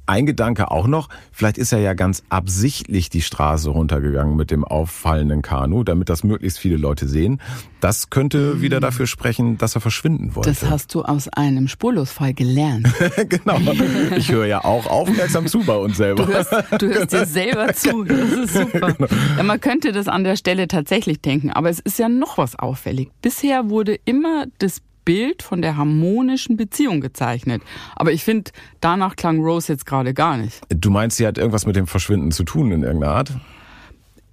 [0.05, 4.63] ein Gedanke auch noch, vielleicht ist er ja ganz absichtlich die Straße runtergegangen mit dem
[4.63, 7.41] auffallenden Kanu, damit das möglichst viele Leute sehen.
[7.79, 10.49] Das könnte wieder dafür sprechen, dass er verschwinden wollte.
[10.49, 12.87] Das hast du aus einem Spurlosfall gelernt.
[13.29, 13.59] genau.
[14.15, 16.25] Ich höre ja auch aufmerksam zu bei uns selber.
[16.25, 18.03] Du hörst, du hörst dir selber zu.
[18.03, 18.95] Das ist super.
[19.37, 22.57] Ja, man könnte das an der Stelle tatsächlich denken, aber es ist ja noch was
[22.57, 23.09] auffällig.
[23.21, 27.61] Bisher wurde immer das Bild von der harmonischen Beziehung gezeichnet.
[27.95, 30.61] Aber ich finde, danach klang Rose jetzt gerade gar nicht.
[30.69, 33.31] Du meinst, sie hat irgendwas mit dem Verschwinden zu tun in irgendeiner Art?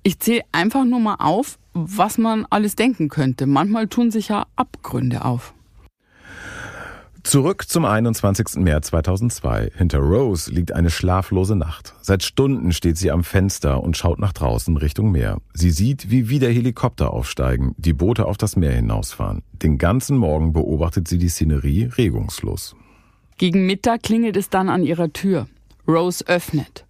[0.02, 3.46] Ich zähle einfach nur mal auf, was man alles denken könnte.
[3.46, 5.54] Manchmal tun sich ja Abgründe auf.
[7.22, 8.56] Zurück zum 21.
[8.56, 9.72] März 2002.
[9.76, 11.94] Hinter Rose liegt eine schlaflose Nacht.
[12.00, 15.38] Seit Stunden steht sie am Fenster und schaut nach draußen Richtung Meer.
[15.52, 19.42] Sie sieht, wie wieder Helikopter aufsteigen, die Boote auf das Meer hinausfahren.
[19.52, 22.74] Den ganzen Morgen beobachtet sie die Szenerie regungslos.
[23.36, 25.46] Gegen Mittag klingelt es dann an ihrer Tür.
[25.86, 26.86] Rose öffnet.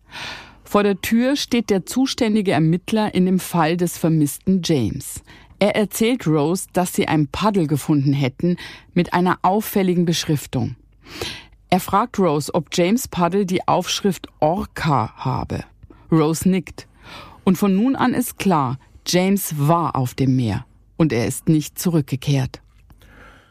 [0.65, 5.23] Vor der Tür steht der zuständige Ermittler in dem Fall des vermissten James.
[5.61, 8.57] Er erzählt Rose, dass sie ein Paddel gefunden hätten
[8.95, 10.75] mit einer auffälligen Beschriftung.
[11.69, 15.65] Er fragt Rose, ob James Paddle die Aufschrift Orca habe.
[16.11, 16.89] Rose nickt.
[17.45, 20.65] Und von nun an ist klar, James war auf dem Meer
[20.97, 22.63] und er ist nicht zurückgekehrt.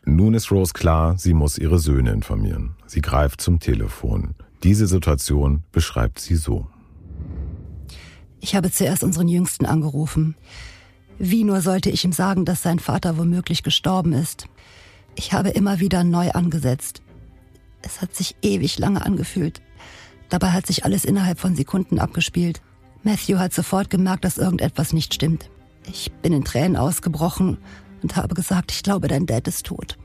[0.03, 2.75] Nun ist Rose klar, sie muss ihre Söhne informieren.
[2.87, 4.33] Sie greift zum Telefon.
[4.63, 6.67] Diese Situation beschreibt sie so.
[8.41, 10.35] Ich habe zuerst unseren Jüngsten angerufen.
[11.19, 14.47] Wie nur sollte ich ihm sagen, dass sein Vater womöglich gestorben ist.
[15.15, 17.01] Ich habe immer wieder neu angesetzt.
[17.81, 19.61] Es hat sich ewig lange angefühlt.
[20.29, 22.61] Dabei hat sich alles innerhalb von Sekunden abgespielt.
[23.03, 25.49] Matthew hat sofort gemerkt, dass irgendetwas nicht stimmt.
[25.89, 27.57] Ich bin in Tränen ausgebrochen
[28.01, 29.97] und habe gesagt, ich glaube, dein Dad ist tot.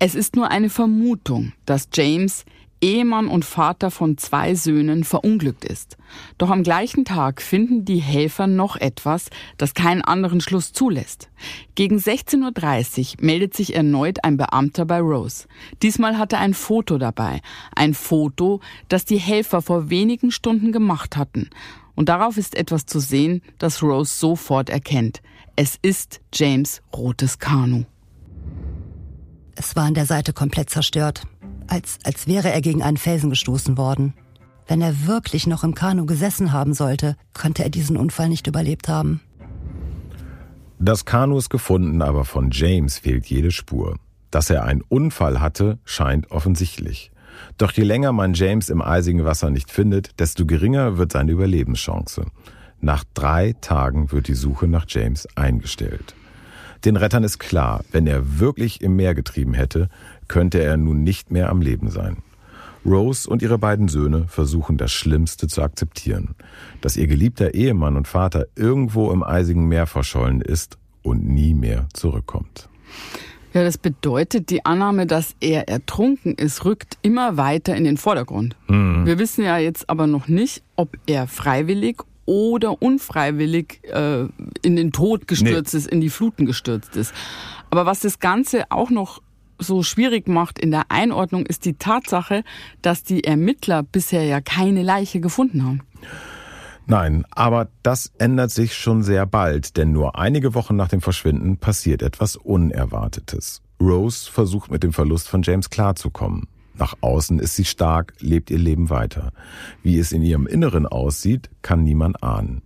[0.00, 2.44] Es ist nur eine Vermutung, dass James
[2.80, 5.96] Ehemann und Vater von zwei Söhnen verunglückt ist.
[6.38, 11.30] Doch am gleichen Tag finden die Helfer noch etwas, das keinen anderen Schluss zulässt.
[11.74, 15.46] Gegen 16.30 Uhr meldet sich erneut ein Beamter bei Rose.
[15.82, 17.40] Diesmal hat er ein Foto dabei.
[17.74, 21.50] Ein Foto, das die Helfer vor wenigen Stunden gemacht hatten.
[21.94, 25.20] Und darauf ist etwas zu sehen, das Rose sofort erkennt.
[25.56, 27.84] Es ist James rotes Kanu.
[29.54, 31.26] Es war an der Seite komplett zerstört
[31.70, 34.14] als, als wäre er gegen einen Felsen gestoßen worden.
[34.66, 38.88] Wenn er wirklich noch im Kanu gesessen haben sollte, könnte er diesen Unfall nicht überlebt
[38.88, 39.20] haben.
[40.78, 43.98] Das Kanu ist gefunden, aber von James fehlt jede Spur.
[44.30, 47.10] Dass er einen Unfall hatte, scheint offensichtlich.
[47.58, 52.26] Doch je länger man James im eisigen Wasser nicht findet, desto geringer wird seine Überlebenschance.
[52.80, 56.14] Nach drei Tagen wird die Suche nach James eingestellt.
[56.84, 59.88] Den Rettern ist klar, wenn er wirklich im Meer getrieben hätte,
[60.28, 62.18] könnte er nun nicht mehr am Leben sein.
[62.86, 66.34] Rose und ihre beiden Söhne versuchen das Schlimmste zu akzeptieren,
[66.80, 71.88] dass ihr geliebter Ehemann und Vater irgendwo im eisigen Meer verschollen ist und nie mehr
[71.92, 72.68] zurückkommt.
[73.52, 78.56] Ja, das bedeutet, die Annahme, dass er ertrunken ist, rückt immer weiter in den Vordergrund.
[78.68, 79.04] Mhm.
[79.06, 84.28] Wir wissen ja jetzt aber noch nicht, ob er freiwillig oder unfreiwillig äh,
[84.62, 85.78] in den Tod gestürzt nee.
[85.78, 87.12] ist, in die Fluten gestürzt ist.
[87.70, 89.20] Aber was das Ganze auch noch
[89.58, 92.44] so schwierig macht in der Einordnung, ist die Tatsache,
[92.82, 95.80] dass die Ermittler bisher ja keine Leiche gefunden haben.
[96.86, 101.56] Nein, aber das ändert sich schon sehr bald, denn nur einige Wochen nach dem Verschwinden
[101.56, 103.60] passiert etwas Unerwartetes.
[103.80, 106.46] Rose versucht mit dem Verlust von James klarzukommen.
[106.74, 109.32] Nach außen ist sie stark, lebt ihr Leben weiter.
[109.82, 112.62] Wie es in ihrem Inneren aussieht, kann niemand ahnen.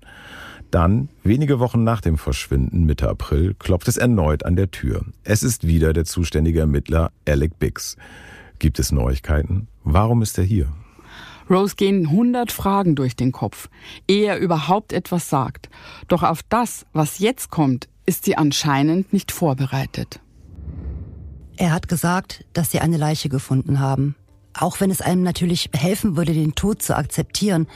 [0.70, 5.04] Dann, wenige Wochen nach dem Verschwinden Mitte April, klopft es erneut an der Tür.
[5.22, 7.96] Es ist wieder der zuständige Ermittler Alec Biggs.
[8.58, 9.68] Gibt es Neuigkeiten?
[9.84, 10.72] Warum ist er hier?
[11.48, 13.68] Rose gehen hundert Fragen durch den Kopf,
[14.08, 15.68] ehe er überhaupt etwas sagt.
[16.08, 20.20] Doch auf das, was jetzt kommt, ist sie anscheinend nicht vorbereitet.
[21.56, 24.16] Er hat gesagt, dass sie eine Leiche gefunden haben.
[24.54, 27.66] Auch wenn es einem natürlich helfen würde, den Tod zu akzeptieren,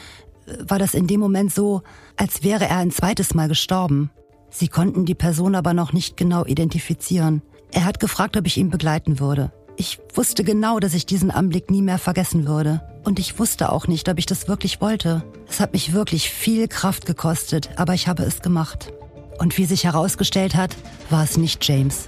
[0.67, 1.83] war das in dem Moment so,
[2.17, 4.11] als wäre er ein zweites Mal gestorben.
[4.51, 7.43] Sie konnten die Person aber noch nicht genau identifizieren.
[7.71, 9.53] Er hat gefragt, ob ich ihn begleiten würde.
[9.77, 12.81] Ich wusste genau, dass ich diesen Anblick nie mehr vergessen würde.
[13.05, 15.23] Und ich wusste auch nicht, ob ich das wirklich wollte.
[15.49, 18.93] Es hat mich wirklich viel Kraft gekostet, aber ich habe es gemacht.
[19.39, 20.77] Und wie sich herausgestellt hat,
[21.11, 22.07] war es nicht James.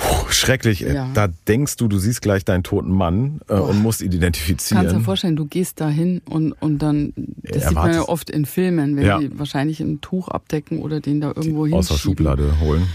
[0.00, 0.80] Puh, schrecklich.
[0.80, 1.10] Ja.
[1.14, 4.82] Da denkst du, du siehst gleich deinen toten Mann äh, und musst ihn identifizieren.
[4.82, 8.30] Kannst dir vorstellen, du gehst da hin und, und dann, das sieht man ja oft
[8.30, 9.18] in Filmen, wenn ja.
[9.18, 11.74] die wahrscheinlich ein Tuch abdecken oder den da irgendwo hin.
[11.74, 12.88] Aus der Schublade holen.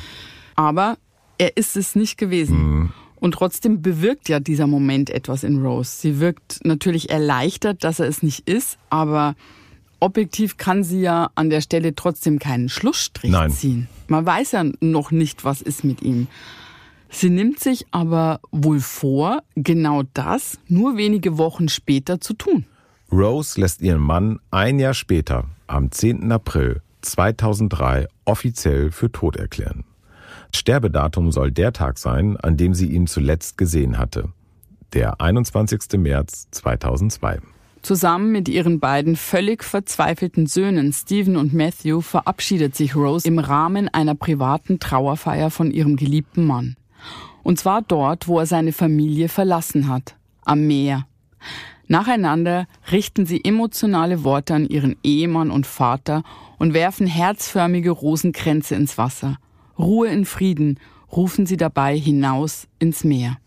[0.56, 0.98] Aber
[1.38, 2.58] er ist es nicht gewesen.
[2.58, 2.94] Mhm.
[3.18, 5.92] Und trotzdem bewirkt ja dieser Moment etwas in Rose.
[5.98, 9.36] Sie wirkt natürlich erleichtert, dass er es nicht ist, aber
[10.00, 13.52] objektiv kann sie ja an der Stelle trotzdem keinen Schlussstrich Nein.
[13.52, 13.88] ziehen.
[14.08, 16.28] Man weiß ja noch nicht, was ist mit ihm.
[17.18, 22.66] Sie nimmt sich aber wohl vor, genau das nur wenige Wochen später zu tun.
[23.10, 26.30] Rose lässt ihren Mann ein Jahr später, am 10.
[26.30, 29.86] April 2003, offiziell für tot erklären.
[30.54, 34.28] Sterbedatum soll der Tag sein, an dem sie ihn zuletzt gesehen hatte.
[34.92, 35.98] Der 21.
[35.98, 37.40] März 2002.
[37.82, 43.88] Zusammen mit ihren beiden völlig verzweifelten Söhnen Stephen und Matthew verabschiedet sich Rose im Rahmen
[43.88, 46.76] einer privaten Trauerfeier von ihrem geliebten Mann.
[47.46, 51.06] Und zwar dort, wo er seine Familie verlassen hat, am Meer.
[51.88, 56.24] Nacheinander richten sie emotionale Worte an ihren Ehemann und Vater
[56.58, 59.38] und werfen herzförmige Rosenkränze ins Wasser.
[59.78, 60.80] Ruhe in Frieden
[61.12, 63.38] rufen sie dabei hinaus ins Meer.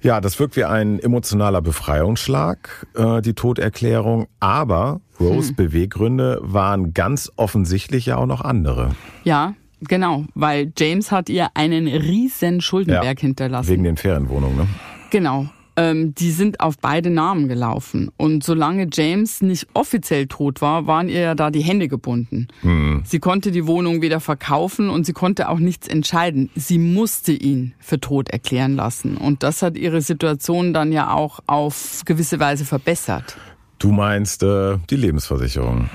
[0.00, 4.28] Ja, das wirkt wie ein emotionaler Befreiungsschlag, äh, die Toderklärung.
[4.40, 5.56] Aber Rose hm.
[5.56, 8.96] Beweggründe waren ganz offensichtlich ja auch noch andere.
[9.24, 9.52] Ja,
[9.86, 13.70] genau, weil James hat ihr einen riesen Schuldenberg ja, hinterlassen.
[13.70, 14.66] Wegen den Ferienwohnungen, ne?
[15.10, 18.10] Genau ähm, die sind auf beide Namen gelaufen.
[18.16, 22.48] Und solange James nicht offiziell tot war, waren ihr ja da die Hände gebunden.
[22.62, 23.02] Mhm.
[23.04, 26.50] Sie konnte die Wohnung weder verkaufen und sie konnte auch nichts entscheiden.
[26.54, 29.16] Sie musste ihn für tot erklären lassen.
[29.16, 33.36] Und das hat ihre Situation dann ja auch auf gewisse Weise verbessert.
[33.78, 35.88] Du meinst äh, die Lebensversicherung.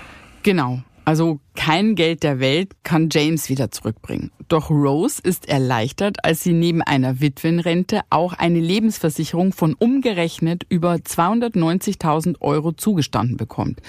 [0.43, 0.81] Genau.
[1.07, 4.29] Also kein Geld der Welt kann James wieder zurückbringen.
[4.49, 10.95] Doch Rose ist erleichtert, als sie neben einer Witwenrente auch eine Lebensversicherung von umgerechnet über
[10.95, 13.79] 290.000 Euro zugestanden bekommt.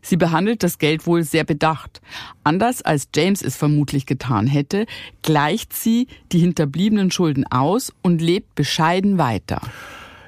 [0.00, 2.00] Sie behandelt das Geld wohl sehr bedacht.
[2.44, 4.86] Anders als James es vermutlich getan hätte,
[5.20, 9.60] gleicht sie die hinterbliebenen Schulden aus und lebt bescheiden weiter.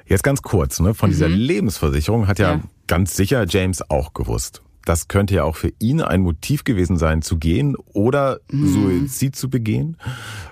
[0.05, 0.93] Jetzt ganz kurz, ne?
[0.93, 1.13] von mhm.
[1.13, 4.61] dieser Lebensversicherung hat ja, ja ganz sicher James auch gewusst.
[4.87, 8.67] Das könnte ja auch für ihn ein Motiv gewesen sein, zu gehen oder mhm.
[8.67, 9.97] Suizid zu begehen,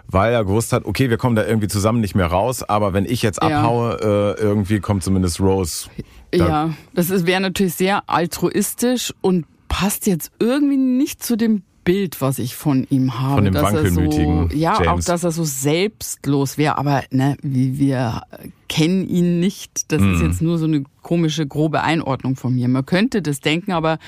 [0.08, 3.06] weil er gewusst hat, okay, wir kommen da irgendwie zusammen nicht mehr raus, aber wenn
[3.06, 4.32] ich jetzt abhaue, ja.
[4.32, 5.88] äh, irgendwie kommt zumindest Rose.
[6.32, 12.20] Da ja, das wäre natürlich sehr altruistisch und passt jetzt irgendwie nicht zu dem Bild,
[12.20, 13.36] was ich von ihm habe.
[13.36, 14.50] Von dem wankelmütigen.
[14.50, 14.88] So, ja, James.
[14.88, 18.24] auch dass er so selbstlos wäre, aber ne, wie wir
[18.68, 19.92] kennen ihn nicht.
[19.94, 20.14] Das mm.
[20.14, 22.68] ist jetzt nur so eine komische, grobe Einordnung von mir.
[22.68, 24.00] Man könnte das denken, aber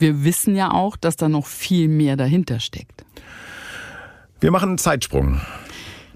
[0.00, 3.04] wir wissen ja auch, dass da noch viel mehr dahinter steckt.
[4.40, 5.40] Wir machen einen Zeitsprung.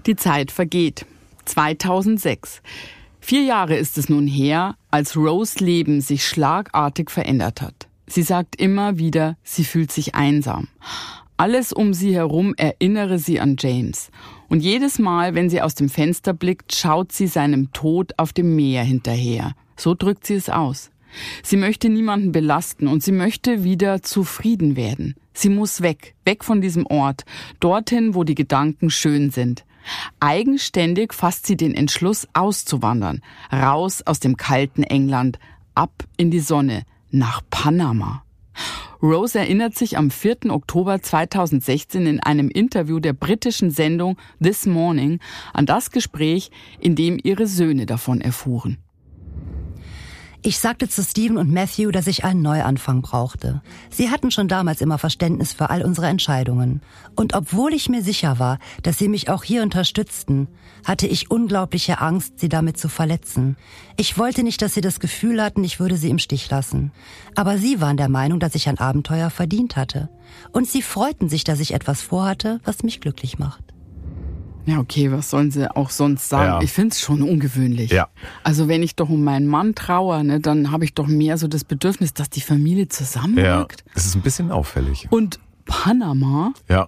[0.07, 1.05] Die Zeit vergeht.
[1.45, 2.61] 2006.
[3.19, 7.84] Vier Jahre ist es nun her, als Rose Leben sich schlagartig verändert hat.
[8.07, 10.67] Sie sagt immer wieder, sie fühlt sich einsam.
[11.37, 14.09] Alles um sie herum erinnere sie an James.
[14.47, 18.55] Und jedes Mal, wenn sie aus dem Fenster blickt, schaut sie seinem Tod auf dem
[18.55, 19.53] Meer hinterher.
[19.75, 20.91] So drückt sie es aus.
[21.43, 25.15] Sie möchte niemanden belasten und sie möchte wieder zufrieden werden.
[25.33, 27.25] Sie muss weg, weg von diesem Ort,
[27.59, 29.65] dorthin, wo die Gedanken schön sind.
[30.19, 35.37] Eigenständig fasst sie den Entschluss, auszuwandern, raus aus dem kalten England,
[35.75, 36.83] ab in die Sonne,
[37.15, 38.23] nach Panama.
[39.01, 40.49] Rose erinnert sich am 4.
[40.49, 45.19] Oktober 2016 in einem Interview der britischen Sendung This Morning
[45.53, 46.49] an das Gespräch,
[46.79, 48.77] in dem ihre Söhne davon erfuhren.
[50.47, 53.63] Ich sagte zu Steven und Matthew, dass ich einen Neuanfang brauchte.
[53.89, 56.81] Sie hatten schon damals immer Verständnis für all unsere Entscheidungen.
[57.15, 60.47] Und obwohl ich mir sicher war, dass sie mich auch hier unterstützten,
[60.83, 63.57] hatte ich unglaubliche Angst, sie damit zu verletzen.
[63.97, 66.91] Ich wollte nicht, dass sie das Gefühl hatten, ich würde sie im Stich lassen.
[67.33, 70.09] Aber sie waren der Meinung, dass ich ein Abenteuer verdient hatte.
[70.51, 73.64] Und sie freuten sich, dass ich etwas vorhatte, was mich glücklich macht.
[74.65, 76.45] Ja, okay, was sollen sie auch sonst sagen?
[76.45, 76.61] Ja.
[76.61, 77.91] Ich find's schon ungewöhnlich.
[77.91, 78.09] Ja.
[78.43, 81.47] Also wenn ich doch um meinen Mann trauere, ne, dann habe ich doch mehr so
[81.47, 83.83] das Bedürfnis, dass die Familie zusammenrückt.
[83.85, 85.07] Ja, das ist ein bisschen auffällig.
[85.11, 86.53] Und Panama?
[86.69, 86.87] Ja.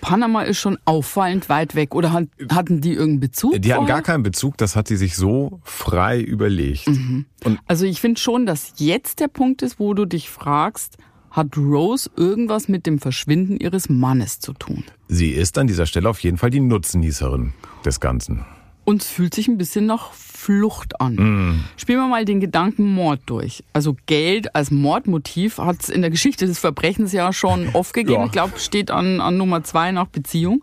[0.00, 1.94] Panama ist schon auffallend weit weg.
[1.94, 3.60] Oder hatten die irgendeinen Bezug?
[3.60, 6.88] Die hatten gar keinen Bezug, das hat sie sich so frei überlegt.
[6.88, 7.26] Mhm.
[7.66, 10.98] also ich finde schon, dass jetzt der Punkt ist, wo du dich fragst,
[11.38, 14.84] hat Rose irgendwas mit dem Verschwinden ihres Mannes zu tun.
[15.08, 18.44] Sie ist an dieser Stelle auf jeden Fall die Nutznießerin des Ganzen.
[18.84, 21.14] Und es fühlt sich ein bisschen nach Flucht an.
[21.14, 21.64] Mm.
[21.76, 23.62] Spielen wir mal den Gedanken Mord durch.
[23.74, 28.20] Also Geld als Mordmotiv hat es in der Geschichte des Verbrechens ja schon oft gegeben.
[28.20, 28.26] Ja.
[28.26, 30.62] Ich glaube, steht an, an Nummer zwei nach Beziehung.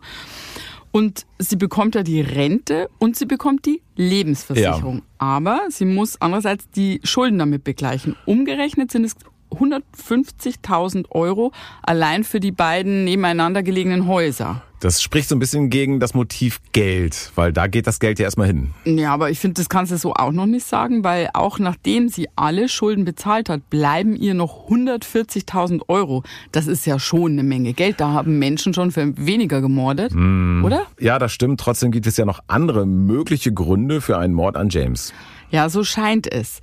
[0.90, 4.96] Und sie bekommt ja die Rente und sie bekommt die Lebensversicherung.
[4.96, 5.02] Ja.
[5.18, 8.16] Aber sie muss andererseits die Schulden damit begleichen.
[8.24, 9.14] Umgerechnet sind es
[9.50, 14.62] 150.000 Euro allein für die beiden nebeneinander gelegenen Häuser.
[14.80, 18.24] Das spricht so ein bisschen gegen das Motiv Geld, weil da geht das Geld ja
[18.26, 18.74] erstmal hin.
[18.84, 22.10] Ja, aber ich finde, das kannst du so auch noch nicht sagen, weil auch nachdem
[22.10, 26.24] sie alle Schulden bezahlt hat, bleiben ihr noch 140.000 Euro.
[26.52, 28.00] Das ist ja schon eine Menge Geld.
[28.00, 30.62] Da haben Menschen schon für weniger gemordet, mm.
[30.62, 30.82] oder?
[31.00, 31.58] Ja, das stimmt.
[31.58, 35.14] Trotzdem gibt es ja noch andere mögliche Gründe für einen Mord an James.
[35.50, 36.60] Ja, so scheint es.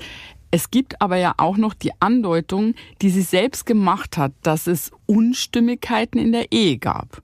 [0.54, 4.92] Es gibt aber ja auch noch die Andeutung, die sie selbst gemacht hat, dass es
[5.08, 7.24] Unstimmigkeiten in der Ehe gab.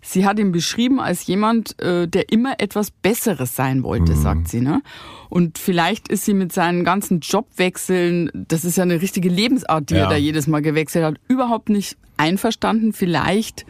[0.00, 4.22] Sie hat ihn beschrieben als jemand, äh, der immer etwas Besseres sein wollte, mhm.
[4.22, 4.60] sagt sie.
[4.60, 4.80] Ne?
[5.28, 9.94] Und vielleicht ist sie mit seinen ganzen Jobwechseln, das ist ja eine richtige Lebensart, die
[9.94, 10.04] ja.
[10.04, 12.92] er da jedes Mal gewechselt hat, überhaupt nicht einverstanden.
[12.92, 13.66] Vielleicht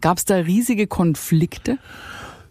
[0.00, 1.78] gab es da riesige Konflikte.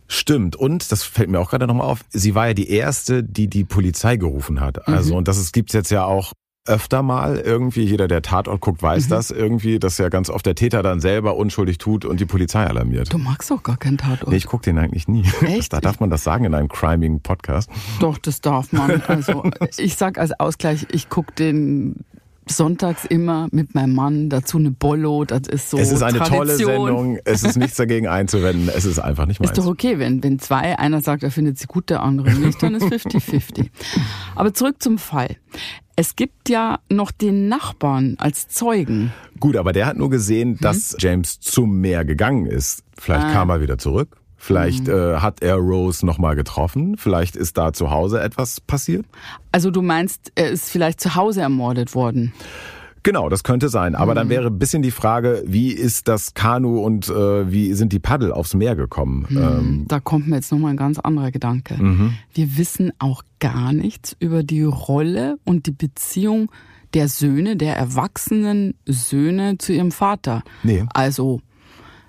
[0.07, 0.55] Stimmt.
[0.55, 3.63] Und, das fällt mir auch gerade nochmal auf, sie war ja die erste, die die
[3.63, 4.87] Polizei gerufen hat.
[4.87, 6.33] Also, und das ist, gibt's jetzt ja auch
[6.65, 7.83] öfter mal irgendwie.
[7.83, 11.35] Jeder, der Tatort guckt, weiß das irgendwie, dass ja ganz oft der Täter dann selber
[11.35, 13.11] unschuldig tut und die Polizei alarmiert.
[13.11, 14.29] Du magst doch gar keinen Tatort.
[14.29, 15.25] Nee, ich guck den eigentlich nie.
[15.41, 15.73] Echt?
[15.73, 17.69] Da darf man das sagen in einem criming Podcast.
[17.99, 19.01] Doch, das darf man.
[19.07, 19.43] Also
[19.77, 22.05] ich sag als Ausgleich, ich guck den
[22.47, 25.25] sonntags immer mit meinem Mann dazu eine Bollo.
[25.25, 26.37] Das ist so Es ist eine Tradition.
[26.37, 27.17] tolle Sendung.
[27.25, 28.69] Es ist nichts dagegen einzuwenden.
[28.73, 29.51] Es ist einfach nicht meins.
[29.51, 32.61] Ist doch okay, wenn, wenn zwei, einer sagt, er findet sie gut, der andere nicht,
[32.63, 33.69] dann ist 50-50.
[34.35, 35.37] Aber zurück zum Fall.
[35.95, 39.13] Es gibt ja noch den Nachbarn als Zeugen.
[39.39, 42.83] Gut, aber der hat nur gesehen, dass James zum Meer gegangen ist.
[42.97, 43.31] Vielleicht Ah.
[43.33, 44.17] kam er wieder zurück.
[44.43, 46.97] Vielleicht äh, hat er Rose nochmal getroffen.
[46.97, 49.05] Vielleicht ist da zu Hause etwas passiert.
[49.53, 52.33] Also du meinst, er ist vielleicht zu Hause ermordet worden.
[53.03, 53.95] Genau, das könnte sein.
[53.95, 57.93] Aber dann wäre ein bisschen die Frage, wie ist das Kanu und äh, wie sind
[57.93, 59.27] die Paddel aufs Meer gekommen?
[59.29, 61.75] Ähm, Da kommt mir jetzt nochmal ein ganz anderer Gedanke.
[62.33, 66.51] Wir wissen auch gar nichts über die Rolle und die Beziehung
[66.93, 70.43] der Söhne, der erwachsenen Söhne zu ihrem Vater.
[70.63, 70.83] Nee.
[70.93, 71.39] Also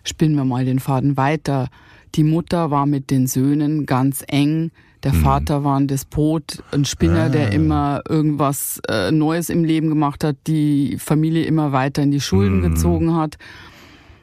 [0.02, 1.68] spinnen wir mal den Faden weiter.
[2.14, 4.70] Die Mutter war mit den Söhnen ganz eng.
[5.02, 10.24] Der Vater war ein Despot, ein Spinner, der immer irgendwas äh, Neues im Leben gemacht
[10.24, 13.36] hat, die Familie immer weiter in die Schulden gezogen hat.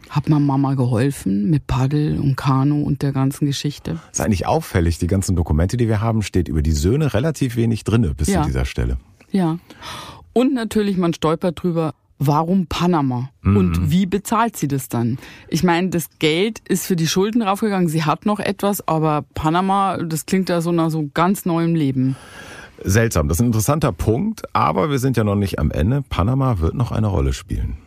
[0.09, 3.99] Hat man Mama geholfen mit Paddel und Kanu und der ganzen Geschichte?
[4.11, 7.83] ist eigentlich auffällig, die ganzen Dokumente, die wir haben, steht über die Söhne relativ wenig
[7.83, 8.41] drinne bis Ja.
[8.41, 8.97] zu dieser Stelle.
[9.31, 9.59] Ja.
[10.33, 13.29] Und natürlich, man stolpert drüber, warum Panama?
[13.43, 15.17] Und wie bezahlt sie das dann?
[15.49, 19.97] Ich meine, das Geld ist für die Schulden raufgegangen, sie hat noch etwas, aber Panama,
[19.97, 22.15] das klingt ja so nach so ganz neuem Leben.
[22.83, 26.03] Seltsam, das ist ein interessanter Punkt, aber wir sind ja noch nicht am Ende.
[26.09, 27.77] Panama wird noch eine Rolle spielen.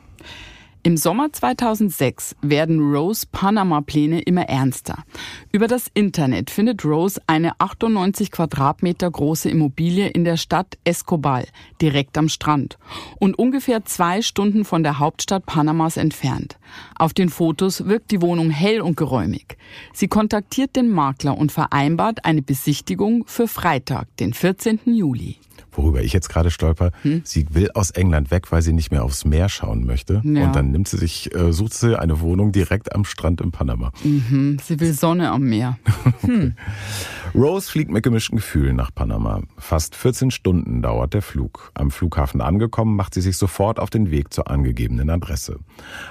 [0.86, 5.04] Im Sommer 2006 werden Rose Panama-Pläne immer ernster.
[5.50, 11.46] Über das Internet findet Rose eine 98 Quadratmeter große Immobilie in der Stadt Escobal,
[11.80, 12.76] direkt am Strand
[13.18, 16.58] und ungefähr zwei Stunden von der Hauptstadt Panamas entfernt.
[16.96, 19.56] Auf den Fotos wirkt die Wohnung hell und geräumig.
[19.94, 24.80] Sie kontaktiert den Makler und vereinbart eine Besichtigung für Freitag, den 14.
[24.84, 25.38] Juli.
[25.74, 26.92] Worüber ich jetzt gerade stolper,
[27.24, 30.22] sie will aus England weg, weil sie nicht mehr aufs Meer schauen möchte.
[30.24, 30.46] Ja.
[30.46, 33.92] Und dann nimmt sie sich, äh, sucht sie eine Wohnung direkt am Strand in Panama.
[34.02, 35.78] Sie will Sonne am Meer.
[37.34, 39.42] Rose fliegt mit gemischten Gefühlen nach Panama.
[39.58, 41.72] Fast 14 Stunden dauert der Flug.
[41.74, 45.58] Am Flughafen angekommen, macht sie sich sofort auf den Weg zur angegebenen Adresse.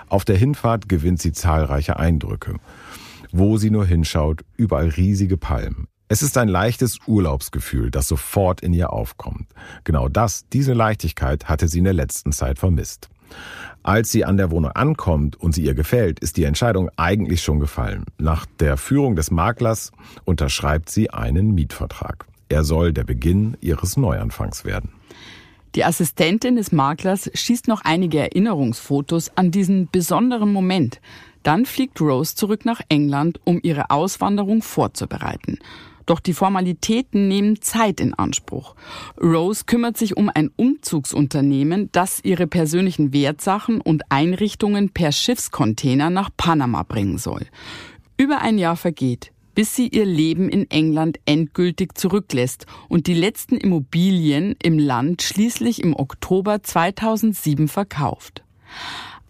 [0.09, 2.57] Auf der Hinfahrt gewinnt sie zahlreiche Eindrücke.
[3.31, 5.87] Wo sie nur hinschaut, überall riesige Palmen.
[6.09, 9.47] Es ist ein leichtes Urlaubsgefühl, das sofort in ihr aufkommt.
[9.83, 13.09] Genau das, diese Leichtigkeit hatte sie in der letzten Zeit vermisst.
[13.81, 17.59] Als sie an der Wohnung ankommt und sie ihr gefällt, ist die Entscheidung eigentlich schon
[17.59, 18.05] gefallen.
[18.17, 19.91] Nach der Führung des Maklers
[20.23, 22.25] unterschreibt sie einen Mietvertrag.
[22.49, 24.91] Er soll der Beginn ihres Neuanfangs werden.
[25.75, 31.01] Die Assistentin des Maklers schießt noch einige Erinnerungsfotos an diesen besonderen Moment.
[31.41, 35.57] Dann fliegt Rose zurück nach England, um ihre Auswanderung vorzubereiten.
[36.05, 38.75] Doch die Formalitäten nehmen Zeit in Anspruch.
[39.21, 46.29] Rose kümmert sich um ein Umzugsunternehmen, das ihre persönlichen Wertsachen und Einrichtungen per Schiffscontainer nach
[46.35, 47.45] Panama bringen soll.
[48.17, 53.57] Über ein Jahr vergeht, bis sie ihr Leben in England endgültig zurücklässt und die letzten
[53.57, 58.43] Immobilien im Land schließlich im Oktober 2007 verkauft.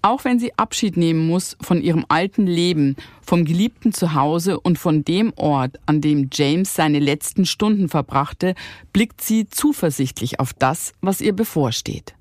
[0.05, 5.05] Auch wenn sie Abschied nehmen muss von ihrem alten Leben, vom geliebten Zuhause und von
[5.05, 8.53] dem Ort, an dem James seine letzten Stunden verbrachte,
[8.91, 12.15] blickt sie zuversichtlich auf das, was ihr bevorsteht.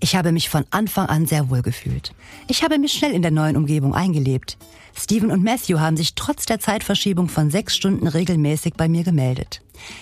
[0.00, 2.14] Ich habe mich von Anfang an sehr wohl gefühlt.
[2.48, 4.56] Ich habe mich schnell in der neuen Umgebung eingelebt.
[4.96, 9.60] Stephen und Matthew haben sich trotz der Zeitverschiebung von sechs Stunden regelmäßig bei mir gemeldet.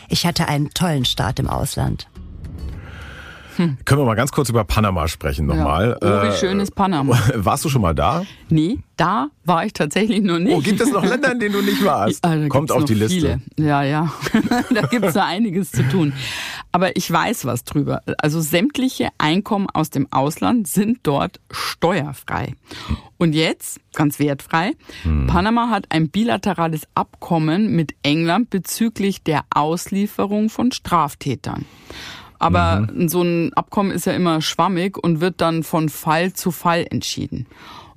[0.09, 2.07] Ich hatte einen tollen Start im Ausland.
[3.57, 5.99] Können wir mal ganz kurz über Panama sprechen nochmal.
[6.03, 6.23] Äh, Ja.
[6.23, 7.19] Oh, wie schön ist Panama.
[7.35, 8.25] Warst du schon mal da?
[8.49, 10.55] Nee, da war ich tatsächlich noch nicht.
[10.55, 12.25] Oh, gibt es noch Länder, in denen du nicht warst?
[12.25, 13.41] Da Kommt auf die Liste.
[13.57, 13.69] Viele.
[13.69, 14.13] Ja, ja.
[14.75, 16.13] da gibt's noch einiges zu tun.
[16.71, 18.01] Aber ich weiß was drüber.
[18.19, 22.55] Also sämtliche Einkommen aus dem Ausland sind dort steuerfrei.
[23.19, 24.73] Und jetzt, ganz wertfrei,
[25.03, 25.27] Hm.
[25.27, 31.65] Panama hat ein bilaterales Abkommen mit England bezüglich der Auslieferung von Straftätern.
[32.43, 33.09] Aber Mhm.
[33.09, 37.47] so ein Abkommen ist ja immer schwammig und wird dann von Fall zu Fall entschieden.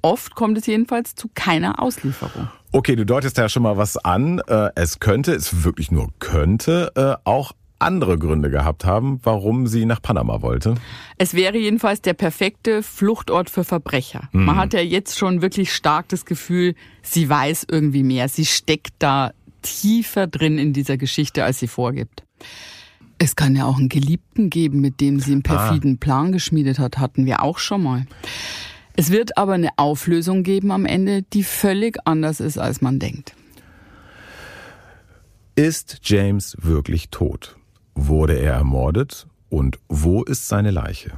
[0.02, 2.48] Oft kommt es jedenfalls zu keiner Auslieferung.
[2.72, 4.40] Okay, du deutest ja schon mal was an.
[4.48, 9.86] Äh, Es könnte, es wirklich nur könnte, äh, auch andere Gründe gehabt haben, warum sie
[9.86, 10.76] nach Panama wollte.
[11.18, 14.30] Es wäre jedenfalls der perfekte Fluchtort für Verbrecher.
[14.32, 14.46] Mhm.
[14.46, 18.30] Man hat ja jetzt schon wirklich stark das Gefühl, sie weiß irgendwie mehr.
[18.30, 19.32] Sie steckt da
[19.62, 22.24] tiefer drin in dieser Geschichte, als sie vorgibt.
[23.18, 25.56] Es kann ja auch einen Geliebten geben, mit dem sie einen ah.
[25.56, 25.98] perfiden ah.
[26.00, 28.06] Plan geschmiedet hat, hatten wir auch schon mal.
[28.98, 33.36] Es wird aber eine Auflösung geben am Ende, die völlig anders ist, als man denkt.
[35.56, 37.58] Ist James wirklich tot?
[37.94, 39.28] Wurde er ermordet?
[39.50, 41.12] Und wo ist seine Leiche?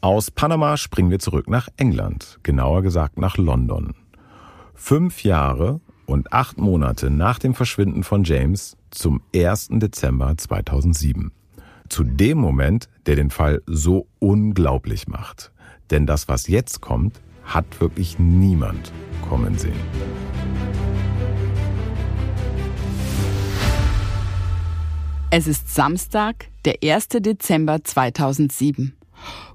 [0.00, 3.94] Aus Panama springen wir zurück nach England, genauer gesagt nach London.
[4.74, 9.68] Fünf Jahre und acht Monate nach dem Verschwinden von James zum 1.
[9.72, 11.32] Dezember 2007.
[11.88, 15.52] Zu dem Moment, der den Fall so unglaublich macht.
[15.90, 18.92] Denn das, was jetzt kommt, hat wirklich niemand
[19.28, 19.74] kommen sehen.
[25.30, 27.08] Es ist Samstag, der 1.
[27.08, 28.94] Dezember 2007.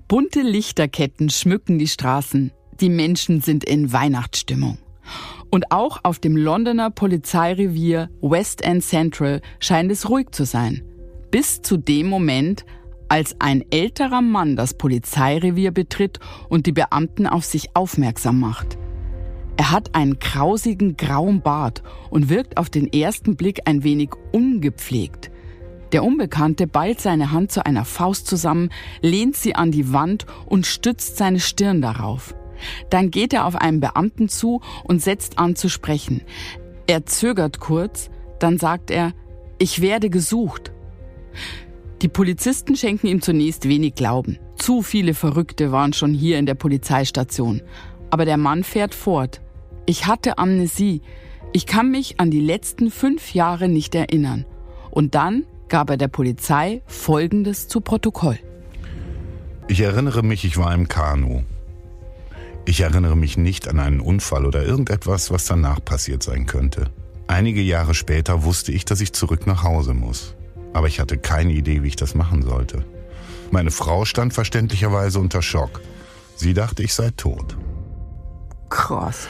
[0.07, 2.51] Bunte Lichterketten schmücken die Straßen.
[2.79, 4.77] Die Menschen sind in Weihnachtsstimmung.
[5.51, 10.83] Und auch auf dem Londoner Polizeirevier West End Central scheint es ruhig zu sein.
[11.31, 12.65] Bis zu dem Moment,
[13.07, 18.77] als ein älterer Mann das Polizeirevier betritt und die Beamten auf sich aufmerksam macht.
[19.57, 25.31] Er hat einen krausigen grauen Bart und wirkt auf den ersten Blick ein wenig ungepflegt.
[25.91, 28.69] Der Unbekannte ballt seine Hand zu einer Faust zusammen,
[29.01, 32.35] lehnt sie an die Wand und stützt seine Stirn darauf.
[32.89, 36.21] Dann geht er auf einen Beamten zu und setzt an zu sprechen.
[36.87, 39.13] Er zögert kurz, dann sagt er,
[39.57, 40.71] ich werde gesucht.
[42.01, 44.39] Die Polizisten schenken ihm zunächst wenig Glauben.
[44.55, 47.61] Zu viele Verrückte waren schon hier in der Polizeistation.
[48.09, 49.41] Aber der Mann fährt fort.
[49.85, 51.01] Ich hatte Amnesie.
[51.51, 54.45] Ich kann mich an die letzten fünf Jahre nicht erinnern.
[54.91, 58.39] Und dann gab er der Polizei Folgendes zu Protokoll.
[59.67, 61.43] Ich erinnere mich, ich war im Kanu.
[62.69, 66.91] Ich erinnere mich nicht an einen Unfall oder irgendetwas, was danach passiert sein könnte.
[67.27, 70.35] Einige Jahre später wusste ich, dass ich zurück nach Hause muss
[70.73, 72.85] aber ich hatte keine Idee, wie ich das machen sollte.
[73.51, 75.81] Meine Frau stand verständlicherweise unter Schock.
[76.35, 77.57] Sie dachte, ich sei tot.
[78.69, 79.27] Krass.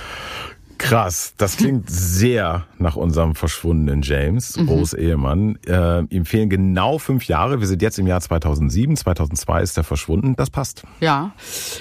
[0.80, 4.70] Krass, das klingt sehr nach unserem verschwundenen James, mhm.
[4.70, 5.60] Rose Ehemann.
[5.68, 7.60] Äh, ihm fehlen genau fünf Jahre.
[7.60, 8.96] Wir sind jetzt im Jahr 2007.
[8.96, 10.36] 2002 ist er verschwunden.
[10.36, 10.84] Das passt.
[11.02, 11.32] Ja,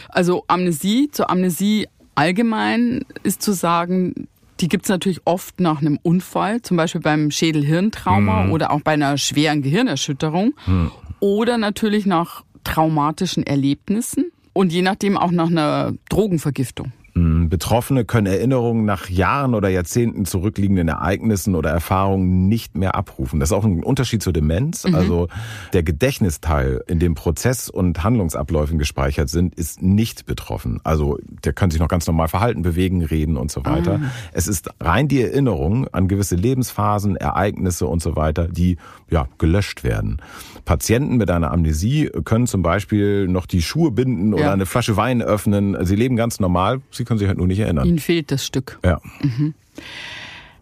[0.09, 1.87] also Amnesie zur Amnesie
[2.17, 4.29] allgemein ist zu sagen,
[4.61, 8.53] die gibt's natürlich oft nach einem Unfall, zum Beispiel beim Schädel-Hirntrauma mhm.
[8.53, 10.91] oder auch bei einer schweren Gehirnerschütterung mhm.
[11.21, 16.93] oder natürlich nach traumatischen Erlebnissen und je nachdem auch nach einer Drogenvergiftung.
[17.19, 23.41] Hm, Betroffene können Erinnerungen nach Jahren oder Jahrzehnten zurückliegenden Ereignissen oder Erfahrungen nicht mehr abrufen.
[23.41, 24.85] Das ist auch ein Unterschied zur Demenz.
[24.85, 24.95] Mhm.
[24.95, 25.29] Also
[25.73, 30.81] der Gedächtnisteil, in dem Prozess- und Handlungsabläufen gespeichert sind, ist nicht betroffen.
[30.85, 33.99] Also der kann sich noch ganz normal verhalten, bewegen, reden und so weiter.
[33.99, 34.11] Mhm.
[34.33, 38.77] Es ist rein die Erinnerung an gewisse Lebensphasen, Ereignisse und so weiter, die
[39.11, 40.23] ja gelöscht werden.
[40.65, 44.53] Patienten mit einer Amnesie können zum Beispiel noch die Schuhe binden oder ja.
[44.53, 45.77] eine Flasche Wein öffnen.
[45.85, 46.81] Sie leben ganz normal.
[46.91, 47.89] Sie können sich halt nur nicht erinnern.
[47.89, 48.79] Ihnen fehlt das Stück.
[48.85, 49.01] Ja.
[49.23, 49.55] Mhm.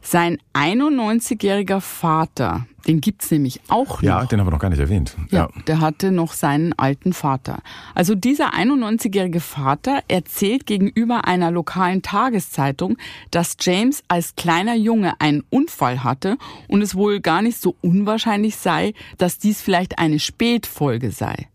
[0.01, 4.03] Sein 91-jähriger Vater, den gibt's nämlich auch noch.
[4.03, 5.17] Ja, den haben wir noch gar nicht erwähnt.
[5.33, 7.59] Ja, ja, der hatte noch seinen alten Vater.
[7.97, 12.99] Also dieser 91-jährige Vater erzählt gegenüber einer lokalen Tageszeitung,
[13.33, 16.39] dass James als kleiner Junge einen Unfall hatte
[16.69, 21.49] und es wohl gar nicht so unwahrscheinlich sei, dass dies vielleicht eine Spätfolge sei.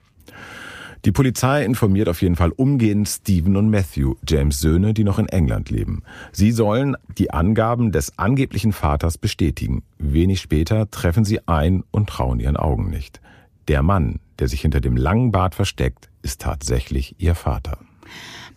[1.04, 5.28] Die Polizei informiert auf jeden Fall umgehend Stephen und Matthew, James Söhne, die noch in
[5.28, 6.04] England leben.
[6.32, 9.82] Sie sollen die Angaben des angeblichen Vaters bestätigen.
[9.97, 13.20] Wenig später treffen sie ein und trauen ihren Augen nicht.
[13.68, 17.80] Der Mann, der sich hinter dem langen Bart versteckt, ist tatsächlich ihr Vater.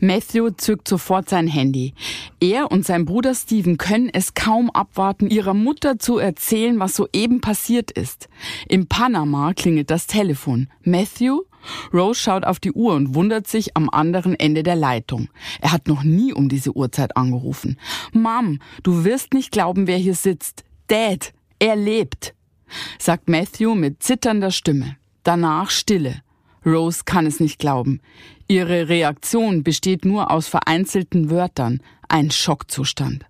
[0.01, 1.95] Matthew zückt sofort sein Handy.
[2.41, 7.41] Er und sein Bruder Steven können es kaum abwarten, ihrer Mutter zu erzählen, was soeben
[7.41, 8.29] passiert ist.
[8.69, 10.69] Im Panama klingelt das Telefon.
[10.83, 11.43] Matthew
[11.93, 15.29] Rose schaut auf die Uhr und wundert sich am anderen Ende der Leitung.
[15.61, 17.79] Er hat noch nie um diese Uhrzeit angerufen.
[18.12, 20.65] Mom, du wirst nicht glauben, wer hier sitzt.
[20.89, 22.35] Dad, er lebt,
[22.99, 24.97] sagt Matthew mit zitternder Stimme.
[25.23, 26.23] Danach Stille.
[26.67, 28.01] Rose kann es nicht glauben.
[28.49, 33.27] Ihre Reaktion besteht nur aus vereinzelten Wörtern, ein Schockzustand.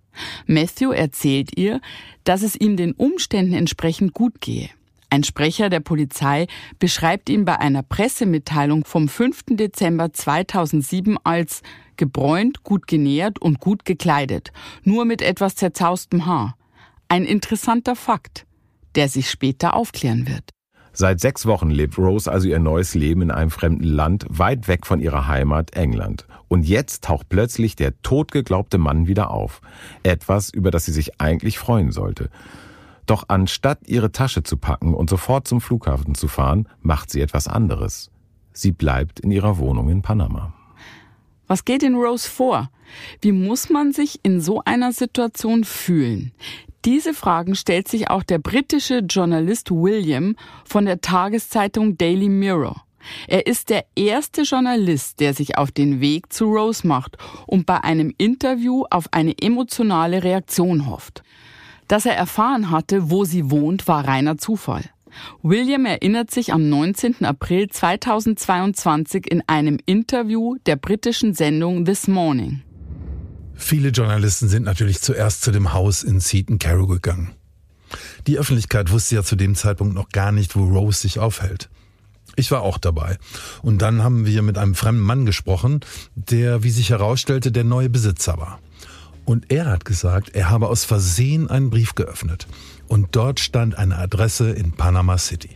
[0.47, 1.81] Matthew erzählt ihr,
[2.25, 4.71] dass es ihm den Umständen entsprechend gut gehe.
[5.15, 6.49] Ein Sprecher der Polizei
[6.81, 9.45] beschreibt ihn bei einer Pressemitteilung vom 5.
[9.51, 11.63] Dezember 2007 als
[11.97, 14.51] gebräunt, gut genährt und gut gekleidet,
[14.83, 16.57] nur mit etwas zerzaustem Haar.
[17.07, 18.45] Ein interessanter Fakt,
[18.97, 20.51] der sich später aufklären wird.
[20.93, 24.85] Seit sechs Wochen lebt Rose also ihr neues Leben in einem fremden Land, weit weg
[24.85, 26.27] von ihrer Heimat England.
[26.49, 29.61] Und jetzt taucht plötzlich der totgeglaubte Mann wieder auf.
[30.03, 32.31] Etwas, über das sie sich eigentlich freuen sollte.
[33.07, 37.49] Doch anstatt ihre Tasche zu packen und sofort zum Flughafen zu fahren, macht sie etwas
[37.49, 38.11] anderes.
[38.53, 40.55] Sie bleibt in ihrer Wohnung in Panama.
[41.47, 42.71] Was geht in Rose vor?
[43.21, 46.33] Wie muss man sich in so einer Situation fühlen?
[46.85, 52.85] Diese Fragen stellt sich auch der britische Journalist William von der Tageszeitung Daily Mirror.
[53.27, 57.83] Er ist der erste Journalist, der sich auf den Weg zu Rose macht und bei
[57.83, 61.23] einem Interview auf eine emotionale Reaktion hofft.
[61.89, 64.85] Dass er erfahren hatte, wo sie wohnt, war reiner Zufall.
[65.43, 67.25] William erinnert sich am 19.
[67.25, 72.63] April 2022 in einem Interview der britischen Sendung This Morning.
[73.55, 77.33] Viele Journalisten sind natürlich zuerst zu dem Haus in Seaton Carrow gegangen.
[78.27, 81.71] Die Öffentlichkeit wusste ja zu dem Zeitpunkt noch gar nicht, wo Rose sich aufhält.
[82.37, 83.19] Ich war auch dabei.
[83.63, 85.81] Und dann haben wir mit einem fremden Mann gesprochen,
[86.17, 88.59] der, wie sich herausstellte, der neue Besitzer war.
[89.25, 92.47] Und er hat gesagt, er habe aus Versehen einen Brief geöffnet.
[92.89, 95.51] Und dort stand eine Adresse in Panama City.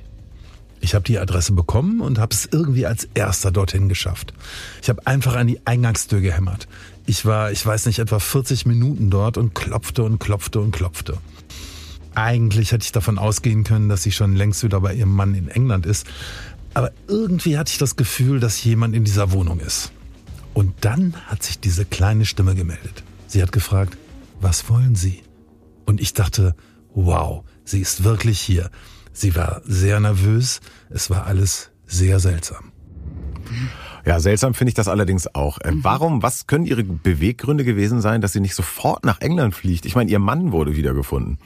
[0.81, 4.33] Ich habe die Adresse bekommen und habe es irgendwie als erster dorthin geschafft.
[4.81, 6.69] Ich habe einfach an die Eingangstür gehämmert.
[7.05, 11.19] Ich war, ich weiß nicht, etwa 40 Minuten dort und klopfte und klopfte und klopfte.
[12.15, 15.49] Eigentlich hätte ich davon ausgehen können, dass sie schon längst wieder bei ihrem Mann in
[15.49, 16.07] England ist.
[16.75, 19.91] Aber irgendwie hatte ich das Gefühl, dass jemand in dieser Wohnung ist.
[20.55, 23.03] Und dann hat sich diese kleine Stimme gemeldet.
[23.29, 23.97] Sie hat gefragt,
[24.41, 25.23] was wollen Sie?
[25.85, 26.57] Und ich dachte,
[26.95, 28.71] wow, sie ist wirklich hier.
[29.13, 30.61] Sie war sehr nervös.
[30.91, 32.73] Es war alles sehr seltsam.
[34.05, 35.59] Ja, seltsam finde ich das allerdings auch.
[35.61, 35.85] Äh, mhm.
[35.85, 39.85] Warum, was können Ihre Beweggründe gewesen sein, dass sie nicht sofort nach England fliegt?
[39.85, 41.39] Ich meine, Ihr Mann wurde wiedergefunden.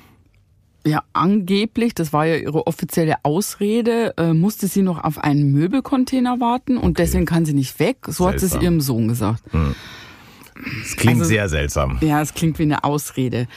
[0.85, 6.41] Ja, angeblich, das war ja ihre offizielle Ausrede, äh, musste sie noch auf einen Möbelcontainer
[6.41, 7.03] warten und okay.
[7.03, 7.99] deswegen kann sie nicht weg.
[8.07, 8.33] So seltsam.
[8.33, 9.45] hat sie es ihrem Sohn gesagt.
[9.53, 9.77] Hm.
[10.83, 11.99] Es klingt also, sehr seltsam.
[12.01, 13.49] Ja, es klingt wie eine Ausrede.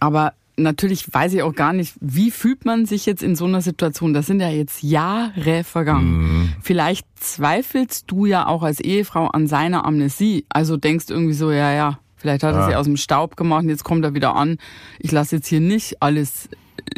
[0.00, 3.60] Aber natürlich weiß ich auch gar nicht, wie fühlt man sich jetzt in so einer
[3.60, 4.14] Situation?
[4.14, 6.10] Das sind ja jetzt Jahre vergangen.
[6.10, 6.52] Mhm.
[6.62, 10.44] Vielleicht zweifelst du ja auch als Ehefrau an seiner Amnesie.
[10.48, 12.68] Also denkst irgendwie so, ja, ja, vielleicht hat er ja.
[12.68, 14.58] sie aus dem Staub gemacht und jetzt kommt er wieder an.
[14.98, 16.48] Ich lasse jetzt hier nicht alles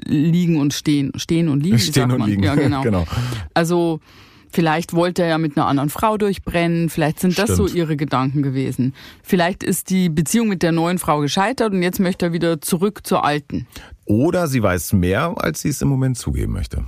[0.05, 1.79] liegen und stehen, stehen und liegen.
[1.79, 2.43] Stehen und liegen.
[2.43, 2.83] Ja, genau.
[2.83, 3.07] genau.
[3.55, 4.01] Also
[4.51, 7.71] Vielleicht wollte er ja mit einer anderen Frau durchbrennen, vielleicht sind das Stimmt.
[7.71, 8.95] so ihre Gedanken gewesen.
[9.23, 13.07] Vielleicht ist die Beziehung mit der neuen Frau gescheitert und jetzt möchte er wieder zurück
[13.07, 13.67] zur alten.
[14.05, 16.85] Oder sie weiß mehr, als sie es im Moment zugeben möchte.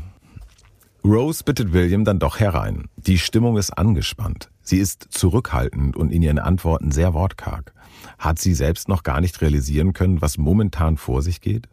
[1.04, 2.88] Rose bittet William dann doch herein.
[2.96, 4.50] Die Stimmung ist angespannt.
[4.62, 7.72] Sie ist zurückhaltend und in ihren Antworten sehr wortkarg.
[8.18, 11.68] Hat sie selbst noch gar nicht realisieren können, was momentan vor sich geht?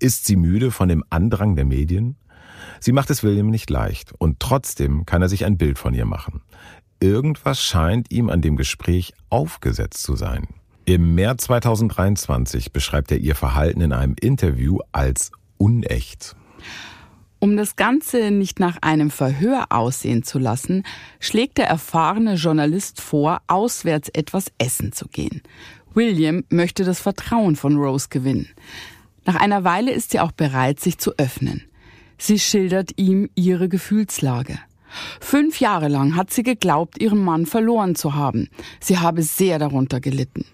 [0.00, 2.16] Ist sie müde von dem Andrang der Medien?
[2.80, 6.06] Sie macht es William nicht leicht und trotzdem kann er sich ein Bild von ihr
[6.06, 6.42] machen.
[7.00, 10.48] Irgendwas scheint ihm an dem Gespräch aufgesetzt zu sein.
[10.86, 16.36] Im März 2023 beschreibt er ihr Verhalten in einem Interview als unecht.
[17.38, 20.84] Um das Ganze nicht nach einem Verhör aussehen zu lassen,
[21.20, 25.42] schlägt der erfahrene Journalist vor, auswärts etwas essen zu gehen.
[25.92, 28.48] William möchte das Vertrauen von Rose gewinnen.
[29.24, 31.64] Nach einer Weile ist sie auch bereit, sich zu öffnen.
[32.18, 34.58] Sie schildert ihm ihre Gefühlslage.
[35.20, 38.48] Fünf Jahre lang hat sie geglaubt, ihren Mann verloren zu haben.
[38.80, 40.44] Sie habe sehr darunter gelitten.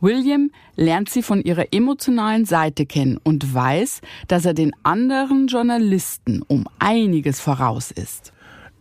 [0.00, 6.42] William lernt sie von ihrer emotionalen Seite kennen und weiß, dass er den anderen Journalisten
[6.42, 8.32] um einiges voraus ist.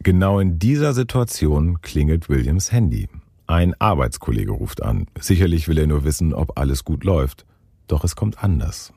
[0.03, 3.07] Genau in dieser Situation klingelt Williams Handy.
[3.47, 5.07] Ein Arbeitskollege ruft an.
[5.19, 7.45] Sicherlich will er nur wissen, ob alles gut läuft.
[7.87, 8.91] Doch es kommt anders.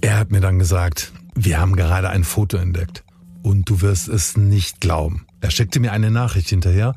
[0.00, 3.04] Er hat mir dann gesagt, wir haben gerade ein Foto entdeckt.
[3.42, 5.26] Und du wirst es nicht glauben.
[5.40, 6.94] Er schickte mir eine Nachricht hinterher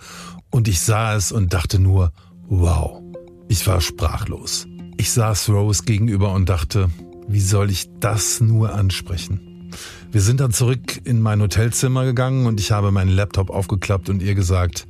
[0.49, 2.11] und ich sah es und dachte nur,
[2.47, 3.01] wow.
[3.47, 4.67] Ich war sprachlos.
[4.97, 6.89] Ich saß Rose gegenüber und dachte,
[7.27, 9.71] wie soll ich das nur ansprechen?
[10.11, 14.21] Wir sind dann zurück in mein Hotelzimmer gegangen und ich habe meinen Laptop aufgeklappt und
[14.21, 14.87] ihr gesagt,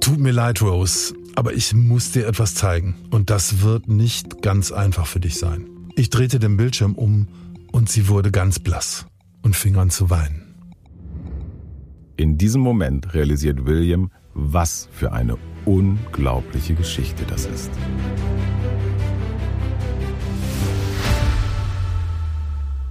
[0.00, 4.70] tut mir leid, Rose, aber ich muss dir etwas zeigen und das wird nicht ganz
[4.70, 5.73] einfach für dich sein.
[5.96, 7.28] Ich drehte den Bildschirm um
[7.70, 9.06] und sie wurde ganz blass
[9.42, 10.42] und fing an zu weinen.
[12.16, 17.70] In diesem Moment realisiert William, was für eine unglaubliche Geschichte das ist.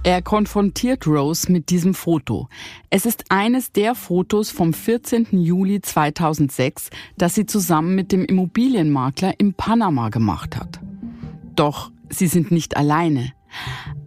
[0.02, 2.48] Er konfrontiert Rose mit diesem Foto.
[2.90, 5.28] Es ist eines der Fotos vom 14.
[5.32, 10.78] Juli 2006, das sie zusammen mit dem Immobilienmakler in Panama gemacht hat.
[11.56, 13.32] Doch sie sind nicht alleine.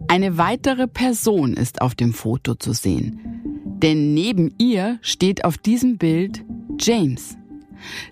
[0.08, 3.20] Eine weitere Person ist auf dem Foto zu sehen.
[3.64, 6.44] Denn neben ihr steht auf diesem Bild
[6.80, 7.36] James.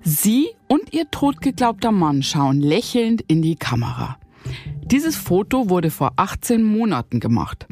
[0.02, 4.18] Sie und ihr totgeglaubter Mann schauen lächelnd in die Kamera.
[4.84, 7.66] Dieses Foto wurde vor 18 Monaten gemacht.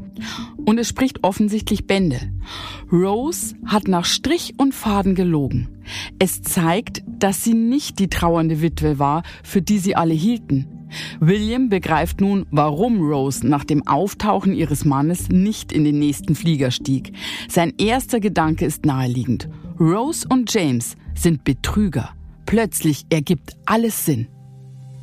[0.64, 2.32] Und es spricht offensichtlich Bände.
[2.90, 5.68] Rose hat nach Strich und Faden gelogen.
[6.18, 10.73] Es zeigt, dass sie nicht die trauernde Witwe war, für die sie alle hielten.
[11.20, 16.70] William begreift nun, warum Rose nach dem Auftauchen ihres Mannes nicht in den nächsten Flieger
[16.70, 17.12] stieg.
[17.48, 19.48] Sein erster Gedanke ist naheliegend.
[19.78, 22.10] Rose und James sind Betrüger.
[22.46, 24.28] Plötzlich ergibt alles Sinn.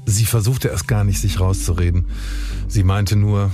[0.05, 2.05] Sie versuchte erst gar nicht, sich rauszureden.
[2.67, 3.51] Sie meinte nur,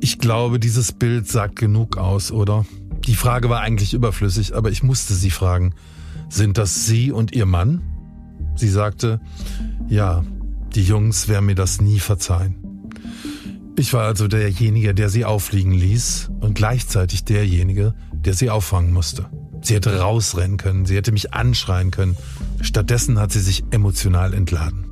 [0.00, 2.66] ich glaube, dieses Bild sagt genug aus, oder?
[3.06, 5.74] Die Frage war eigentlich überflüssig, aber ich musste sie fragen,
[6.28, 7.82] sind das Sie und Ihr Mann?
[8.56, 9.20] Sie sagte,
[9.88, 10.24] ja,
[10.74, 12.56] die Jungs werden mir das nie verzeihen.
[13.76, 19.26] Ich war also derjenige, der sie auffliegen ließ und gleichzeitig derjenige, der sie auffangen musste.
[19.62, 22.16] Sie hätte rausrennen können, sie hätte mich anschreien können.
[22.60, 24.86] Stattdessen hat sie sich emotional entladen.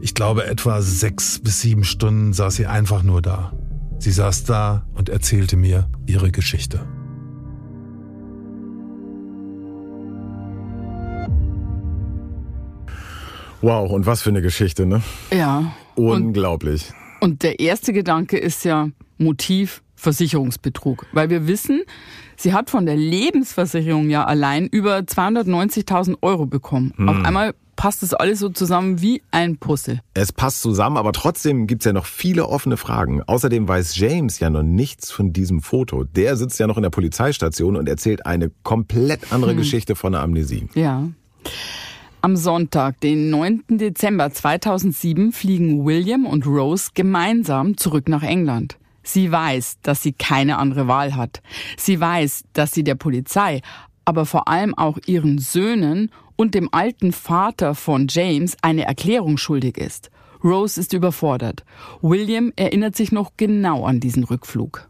[0.00, 3.52] Ich glaube, etwa sechs bis sieben Stunden saß sie einfach nur da.
[3.98, 6.86] Sie saß da und erzählte mir ihre Geschichte.
[13.62, 15.02] Wow, und was für eine Geschichte, ne?
[15.30, 15.72] Ja.
[15.94, 16.92] Unglaublich.
[17.20, 18.88] Und, und der erste Gedanke ist ja
[19.18, 21.06] Motiv Versicherungsbetrug.
[21.12, 21.82] Weil wir wissen,
[22.36, 26.92] sie hat von der Lebensversicherung ja allein über 290.000 Euro bekommen.
[26.96, 27.08] Hm.
[27.08, 30.00] Auf einmal passt das alles so zusammen wie ein Puzzle.
[30.14, 33.22] Es passt zusammen, aber trotzdem gibt's ja noch viele offene Fragen.
[33.22, 36.04] Außerdem weiß James ja noch nichts von diesem Foto.
[36.04, 39.58] Der sitzt ja noch in der Polizeistation und erzählt eine komplett andere Hm.
[39.58, 40.68] Geschichte von der Amnesie.
[40.74, 41.08] Ja.
[42.26, 43.62] Am Sonntag, den 9.
[43.68, 48.78] Dezember 2007, fliegen William und Rose gemeinsam zurück nach England.
[49.04, 51.40] Sie weiß, dass sie keine andere Wahl hat.
[51.76, 53.60] Sie weiß, dass sie der Polizei,
[54.04, 59.78] aber vor allem auch ihren Söhnen und dem alten Vater von James eine Erklärung schuldig
[59.78, 60.10] ist.
[60.42, 61.64] Rose ist überfordert.
[62.02, 64.88] William erinnert sich noch genau an diesen Rückflug.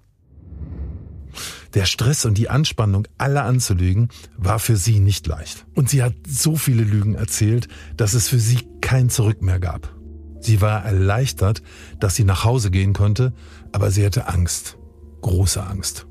[1.75, 5.67] Der Stress und die Anspannung, alle anzulügen, war für sie nicht leicht.
[5.75, 9.95] Und sie hat so viele Lügen erzählt, dass es für sie kein Zurück mehr gab.
[10.41, 11.63] Sie war erleichtert,
[11.99, 13.33] dass sie nach Hause gehen konnte,
[13.73, 14.79] aber sie hatte Angst.
[15.23, 16.07] Große Angst.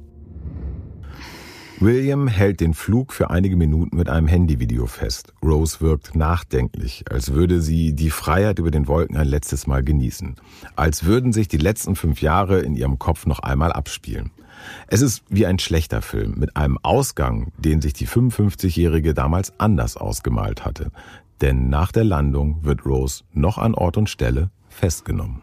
[1.79, 5.33] William hält den Flug für einige Minuten mit einem Handyvideo fest.
[5.43, 10.35] Rose wirkt nachdenklich, als würde sie die Freiheit über den Wolken ein letztes Mal genießen.
[10.77, 14.31] Als würden sich die letzten fünf Jahre in ihrem Kopf noch einmal abspielen.
[14.87, 19.97] Es ist wie ein schlechter Film mit einem Ausgang, den sich die 55-Jährige damals anders
[19.97, 20.91] ausgemalt hatte.
[21.41, 25.41] Denn nach der Landung wird Rose noch an Ort und Stelle festgenommen.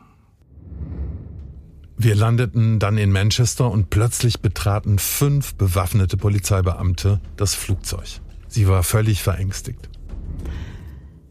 [1.98, 8.20] Wir landeten dann in Manchester und plötzlich betraten fünf bewaffnete Polizeibeamte das Flugzeug.
[8.48, 9.88] Sie war völlig verängstigt.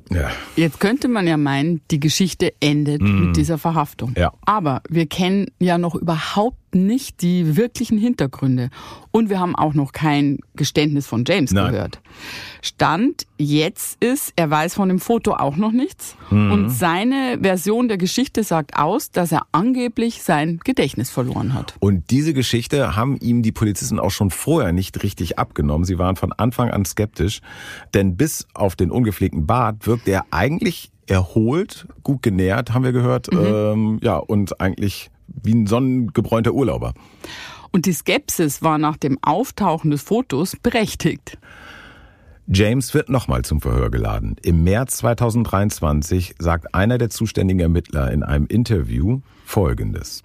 [0.10, 0.30] Ja.
[0.56, 4.14] Jetzt könnte man ja meinen, die Geschichte endet mit dieser Verhaftung.
[4.18, 4.34] Ja.
[4.46, 8.69] Aber wir kennen ja noch überhaupt nicht die wirklichen Hintergründe.
[9.11, 11.72] Und wir haben auch noch kein Geständnis von James Nein.
[11.72, 12.01] gehört.
[12.61, 16.15] Stand jetzt ist, er weiß von dem Foto auch noch nichts.
[16.30, 21.76] Und seine Version der Geschichte sagt aus, dass er angeblich sein Gedächtnis verloren hat.
[21.80, 25.84] Und diese Geschichte haben ihm die Polizisten auch schon vorher nicht richtig abgenommen.
[25.84, 27.41] Sie waren von Anfang an skeptisch,
[27.93, 33.28] denn bis auf den ungepflegten Bart wirkt er eigentlich erholt, gut genährt, haben wir gehört,
[33.34, 35.11] ähm, ja, und eigentlich
[35.41, 36.93] wie ein sonnengebräunter Urlauber.
[37.71, 41.38] Und die Skepsis war nach dem Auftauchen des Fotos berechtigt.
[42.47, 44.36] James wird nochmal zum Verhör geladen.
[44.43, 50.23] Im März 2023 sagt einer der zuständigen Ermittler in einem Interview Folgendes.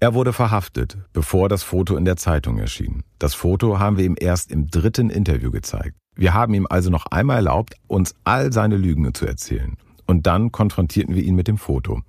[0.00, 3.02] Er wurde verhaftet, bevor das Foto in der Zeitung erschien.
[3.18, 5.96] Das Foto haben wir ihm erst im dritten Interview gezeigt.
[6.16, 9.76] Wir haben ihm also noch einmal erlaubt, uns all seine Lügen zu erzählen.
[10.06, 12.02] Und dann konfrontierten wir ihn mit dem Foto.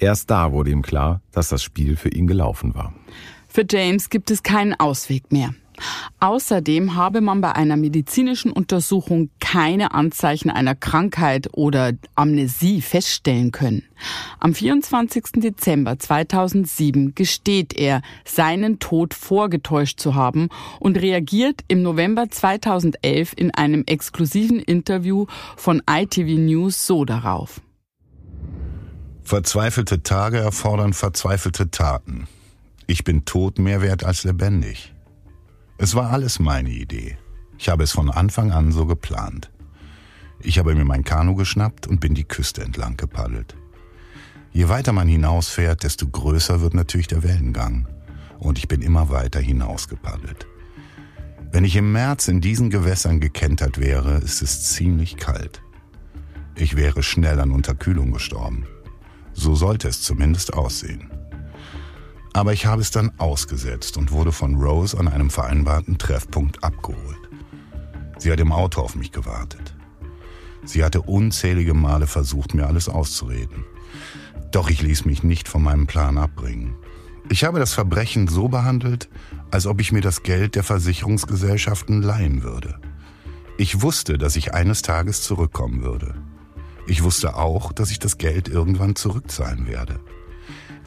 [0.00, 2.92] Erst da wurde ihm klar, dass das Spiel für ihn gelaufen war.
[3.48, 5.54] Für James gibt es keinen Ausweg mehr.
[6.20, 13.84] Außerdem habe man bei einer medizinischen Untersuchung keine Anzeichen einer Krankheit oder Amnesie feststellen können.
[14.40, 15.24] Am 24.
[15.36, 20.48] Dezember 2007 gesteht er, seinen Tod vorgetäuscht zu haben
[20.80, 25.26] und reagiert im November 2011 in einem exklusiven Interview
[25.56, 27.60] von ITV News so darauf.
[29.28, 32.26] Verzweifelte Tage erfordern verzweifelte Taten.
[32.86, 34.94] Ich bin tot mehr wert als lebendig.
[35.76, 37.18] Es war alles meine Idee.
[37.58, 39.50] Ich habe es von Anfang an so geplant.
[40.40, 43.54] Ich habe mir mein Kanu geschnappt und bin die Küste entlang gepaddelt.
[44.50, 47.86] Je weiter man hinausfährt, desto größer wird natürlich der Wellengang.
[48.38, 50.46] Und ich bin immer weiter hinausgepaddelt.
[51.52, 55.60] Wenn ich im März in diesen Gewässern gekentert wäre, ist es ziemlich kalt.
[56.54, 58.66] Ich wäre schnell an Unterkühlung gestorben.
[59.40, 61.12] So sollte es zumindest aussehen.
[62.32, 67.30] Aber ich habe es dann ausgesetzt und wurde von Rose an einem vereinbarten Treffpunkt abgeholt.
[68.18, 69.76] Sie hat im Auto auf mich gewartet.
[70.64, 73.64] Sie hatte unzählige Male versucht, mir alles auszureden.
[74.50, 76.74] Doch ich ließ mich nicht von meinem Plan abbringen.
[77.30, 79.08] Ich habe das Verbrechen so behandelt,
[79.52, 82.80] als ob ich mir das Geld der Versicherungsgesellschaften leihen würde.
[83.56, 86.16] Ich wusste, dass ich eines Tages zurückkommen würde.
[86.88, 90.00] Ich wusste auch, dass ich das Geld irgendwann zurückzahlen werde.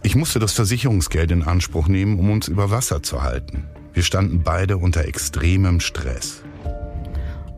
[0.01, 3.65] Ich musste das Versicherungsgeld in Anspruch nehmen, um uns über Wasser zu halten.
[3.93, 6.40] Wir standen beide unter extremem Stress.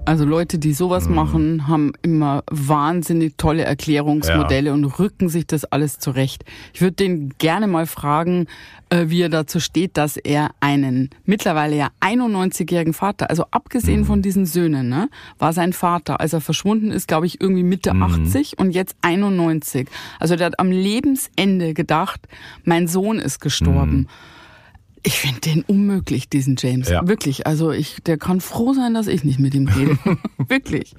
[0.05, 1.15] Also Leute, die sowas Mhm.
[1.15, 6.43] machen, haben immer wahnsinnig tolle Erklärungsmodelle und rücken sich das alles zurecht.
[6.73, 8.47] Ich würde den gerne mal fragen,
[8.89, 14.05] äh, wie er dazu steht, dass er einen mittlerweile ja 91-jährigen Vater, also abgesehen Mhm.
[14.05, 17.93] von diesen Söhnen, ne, war sein Vater, als er verschwunden ist, glaube ich, irgendwie Mitte
[17.93, 18.03] Mhm.
[18.03, 19.87] 80 und jetzt 91.
[20.19, 22.27] Also der hat am Lebensende gedacht,
[22.65, 24.07] mein Sohn ist gestorben.
[25.05, 26.89] Ich finde den unmöglich, diesen James.
[26.89, 27.05] Ja.
[27.05, 27.45] Wirklich.
[27.45, 29.97] Also ich, der kann froh sein, dass ich nicht mit ihm rede.
[30.47, 30.95] Wirklich.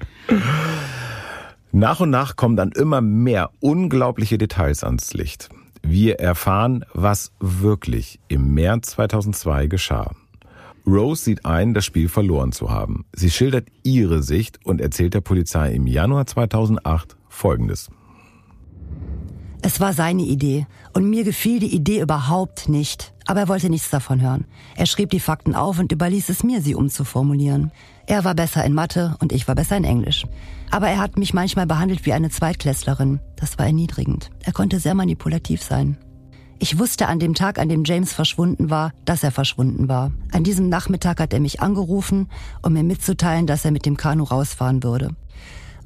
[1.71, 5.49] Nach und nach kommen dann immer mehr unglaubliche Details ans Licht.
[5.81, 10.11] Wir erfahren, was wirklich im März 2002 geschah.
[10.87, 13.05] Rose sieht ein, das Spiel verloren zu haben.
[13.13, 17.89] Sie schildert ihre Sicht und erzählt der Polizei im Januar 2008 Folgendes.
[19.61, 23.14] Es war seine Idee und mir gefiel die Idee überhaupt nicht.
[23.25, 24.45] Aber er wollte nichts davon hören.
[24.75, 27.71] Er schrieb die Fakten auf und überließ es mir, sie umzuformulieren.
[28.05, 30.25] Er war besser in Mathe und ich war besser in Englisch.
[30.69, 33.19] Aber er hat mich manchmal behandelt wie eine Zweitklässlerin.
[33.35, 34.29] Das war erniedrigend.
[34.43, 35.97] Er konnte sehr manipulativ sein.
[36.59, 40.11] Ich wusste an dem Tag, an dem James verschwunden war, dass er verschwunden war.
[40.31, 42.29] An diesem Nachmittag hat er mich angerufen,
[42.61, 45.09] um mir mitzuteilen, dass er mit dem Kanu rausfahren würde.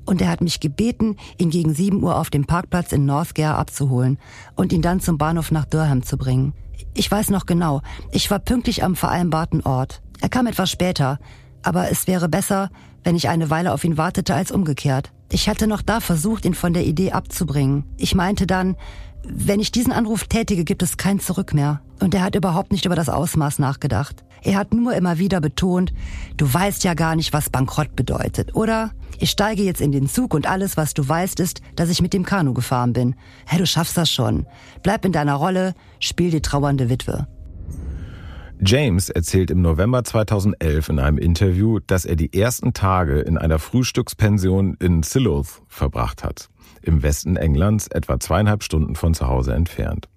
[0.05, 4.19] Und er hat mich gebeten, ihn gegen 7 Uhr auf dem Parkplatz in Northgare abzuholen
[4.55, 6.53] und ihn dann zum Bahnhof nach Durham zu bringen.
[6.93, 10.01] Ich weiß noch genau, ich war pünktlich am vereinbarten Ort.
[10.21, 11.19] Er kam etwas später,
[11.63, 12.69] aber es wäre besser,
[13.03, 15.11] wenn ich eine Weile auf ihn wartete als umgekehrt.
[15.31, 17.85] Ich hatte noch da versucht, ihn von der Idee abzubringen.
[17.97, 18.75] Ich meinte dann,
[19.23, 21.81] wenn ich diesen Anruf tätige, gibt es kein Zurück mehr.
[21.99, 24.23] Und er hat überhaupt nicht über das Ausmaß nachgedacht.
[24.41, 25.93] Er hat nur immer wieder betont,
[26.37, 28.91] du weißt ja gar nicht, was Bankrott bedeutet, oder?
[29.17, 32.13] Ich steige jetzt in den Zug und alles, was du weißt, ist, dass ich mit
[32.13, 33.15] dem Kanu gefahren bin.
[33.47, 34.45] Hä, du schaffst das schon.
[34.83, 37.27] Bleib in deiner Rolle, spiel die trauernde Witwe.
[38.61, 43.57] James erzählt im November 2011 in einem Interview, dass er die ersten Tage in einer
[43.57, 46.49] Frühstückspension in Silloth verbracht hat,
[46.81, 50.09] im Westen Englands, etwa zweieinhalb Stunden von zu Hause entfernt.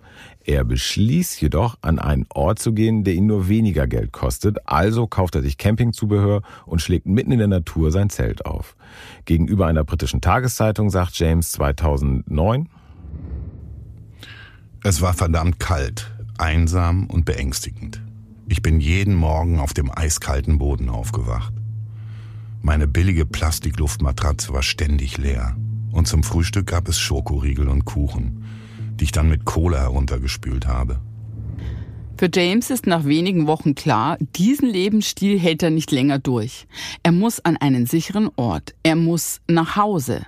[0.45, 5.07] Er beschließt jedoch, an einen Ort zu gehen, der ihn nur weniger Geld kostet, also
[5.07, 8.77] kauft er sich Campingzubehör und schlägt mitten in der Natur sein Zelt auf.
[9.25, 12.69] Gegenüber einer britischen Tageszeitung sagt James 2009,
[14.83, 18.03] Es war verdammt kalt, einsam und beängstigend.
[18.49, 21.53] Ich bin jeden Morgen auf dem eiskalten Boden aufgewacht.
[22.61, 25.57] Meine billige Plastikluftmatratze war ständig leer.
[25.93, 28.42] Und zum Frühstück gab es Schokoriegel und Kuchen,
[28.99, 31.01] die ich dann mit Cola heruntergespült habe.
[32.23, 36.69] Für James ist nach wenigen Wochen klar, diesen Lebensstil hält er nicht länger durch.
[37.03, 38.75] Er muss an einen sicheren Ort.
[38.85, 40.25] Er muss nach Hause.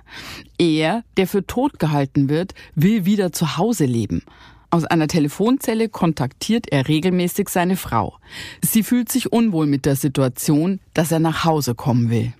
[0.57, 4.23] Er, der für tot gehalten wird, will wieder zu Hause leben.
[4.71, 8.17] Aus einer Telefonzelle kontaktiert er regelmäßig seine Frau.
[8.61, 12.33] Sie fühlt sich unwohl mit der Situation, dass er nach Hause kommen will.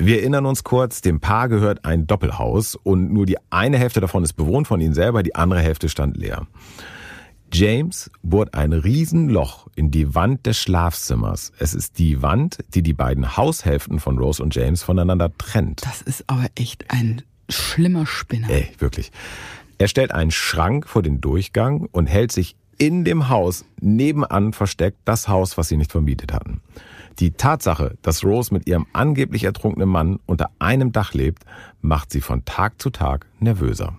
[0.00, 4.22] Wir erinnern uns kurz, dem Paar gehört ein Doppelhaus und nur die eine Hälfte davon
[4.22, 6.46] ist bewohnt von ihnen selber, die andere Hälfte stand leer.
[7.52, 11.52] James bohrt ein Riesenloch in die Wand des Schlafzimmers.
[11.58, 15.84] Es ist die Wand, die die beiden Haushälften von Rose und James voneinander trennt.
[15.84, 18.50] Das ist aber echt ein schlimmer Spinner.
[18.50, 19.10] Ey, wirklich.
[19.78, 24.98] Er stellt einen Schrank vor den Durchgang und hält sich in dem Haus nebenan versteckt
[25.04, 26.60] das Haus, was sie nicht vermietet hatten.
[27.18, 31.44] Die Tatsache, dass Rose mit ihrem angeblich ertrunkenen Mann unter einem Dach lebt,
[31.80, 33.96] macht sie von Tag zu Tag nervöser.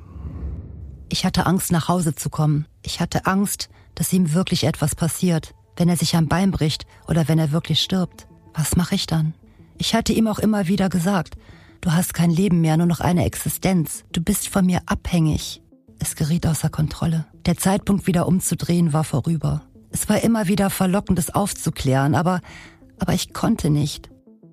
[1.10, 2.66] Ich hatte Angst, nach Hause zu kommen.
[2.82, 7.28] Ich hatte Angst, dass ihm wirklich etwas passiert, wenn er sich am Bein bricht oder
[7.28, 8.28] wenn er wirklich stirbt.
[8.54, 9.34] Was mache ich dann?
[9.78, 11.36] Ich hatte ihm auch immer wieder gesagt,
[11.82, 14.06] du hast kein Leben mehr, nur noch eine Existenz.
[14.14, 15.62] Du bist von mir abhängig.
[16.00, 17.26] Es geriet außer Kontrolle.
[17.46, 19.64] Der Zeitpunkt, wieder umzudrehen, war vorüber.
[19.92, 22.42] Es war immer wieder verlockend, es aufzuklären, aber,
[23.00, 24.10] aber ich konnte nicht.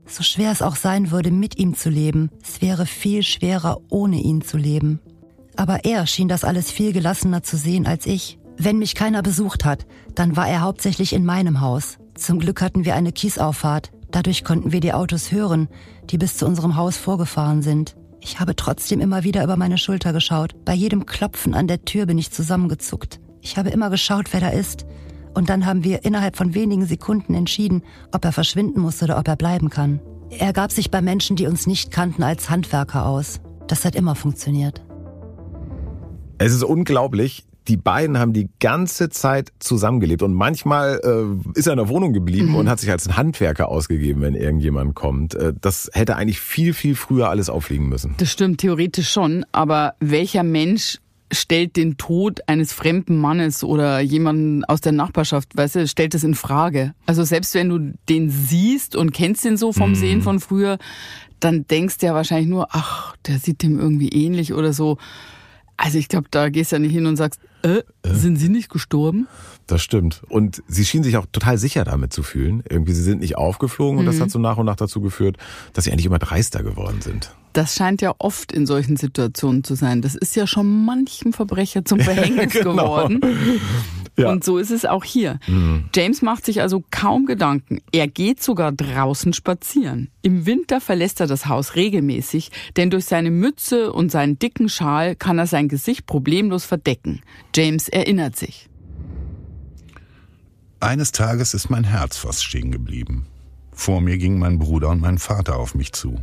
[0.06, 4.20] So schwer es auch sein würde, mit ihm zu leben, es wäre viel schwerer, ohne
[4.20, 5.00] ihn zu leben.
[5.56, 8.38] Aber er schien das alles viel gelassener zu sehen als ich.
[8.56, 11.98] Wenn mich keiner besucht hat, dann war er hauptsächlich in meinem Haus.
[12.14, 13.90] Zum Glück hatten wir eine Kiesauffahrt.
[14.10, 15.68] Dadurch konnten wir die Autos hören,
[16.10, 17.96] die bis zu unserem Haus vorgefahren sind.
[18.20, 20.54] Ich habe trotzdem immer wieder über meine Schulter geschaut.
[20.64, 23.20] Bei jedem Klopfen an der Tür bin ich zusammengezuckt.
[23.40, 24.86] Ich habe immer geschaut, wer da ist.
[25.36, 29.28] Und dann haben wir innerhalb von wenigen Sekunden entschieden, ob er verschwinden muss oder ob
[29.28, 30.00] er bleiben kann.
[30.30, 33.40] Er gab sich bei Menschen, die uns nicht kannten, als Handwerker aus.
[33.66, 34.82] Das hat immer funktioniert.
[36.38, 37.44] Es ist unglaublich.
[37.68, 42.14] Die beiden haben die ganze Zeit zusammengelebt und manchmal äh, ist er in der Wohnung
[42.14, 42.54] geblieben Mhm.
[42.54, 45.34] und hat sich als ein Handwerker ausgegeben, wenn irgendjemand kommt.
[45.34, 48.14] Äh, das hätte eigentlich viel, viel früher alles auffliegen müssen.
[48.16, 50.98] Das stimmt theoretisch schon, aber welcher Mensch
[51.32, 56.24] stellt den Tod eines fremden Mannes oder jemanden aus der Nachbarschaft, weißt du, stellt das
[56.24, 56.94] in Frage.
[57.06, 60.78] Also selbst wenn du den siehst und kennst den so vom Sehen von früher,
[61.40, 64.98] dann denkst du ja wahrscheinlich nur, ach, der sieht dem irgendwie ähnlich oder so.
[65.76, 68.70] Also ich glaube, da gehst du ja nicht hin und sagst, äh, sind sie nicht
[68.70, 69.28] gestorben?
[69.66, 70.22] Das stimmt.
[70.28, 72.62] Und sie schien sich auch total sicher damit zu fühlen.
[72.68, 75.36] Irgendwie, sie sind nicht aufgeflogen und das hat so nach und nach dazu geführt,
[75.72, 77.34] dass sie eigentlich immer dreister geworden sind.
[77.52, 80.02] Das scheint ja oft in solchen Situationen zu sein.
[80.02, 82.74] Das ist ja schon manchem Verbrecher zum Verhängnis Genau.
[82.76, 83.20] geworden.
[84.18, 84.30] Ja.
[84.30, 85.38] Und so ist es auch hier.
[85.94, 87.82] James macht sich also kaum Gedanken.
[87.92, 90.08] Er geht sogar draußen spazieren.
[90.22, 95.16] Im Winter verlässt er das Haus regelmäßig, denn durch seine Mütze und seinen dicken Schal
[95.16, 97.20] kann er sein Gesicht problemlos verdecken.
[97.54, 98.70] James erinnert sich.
[100.80, 103.26] Eines Tages ist mein Herz fast stehen geblieben.
[103.72, 106.22] Vor mir gingen mein Bruder und mein Vater auf mich zu.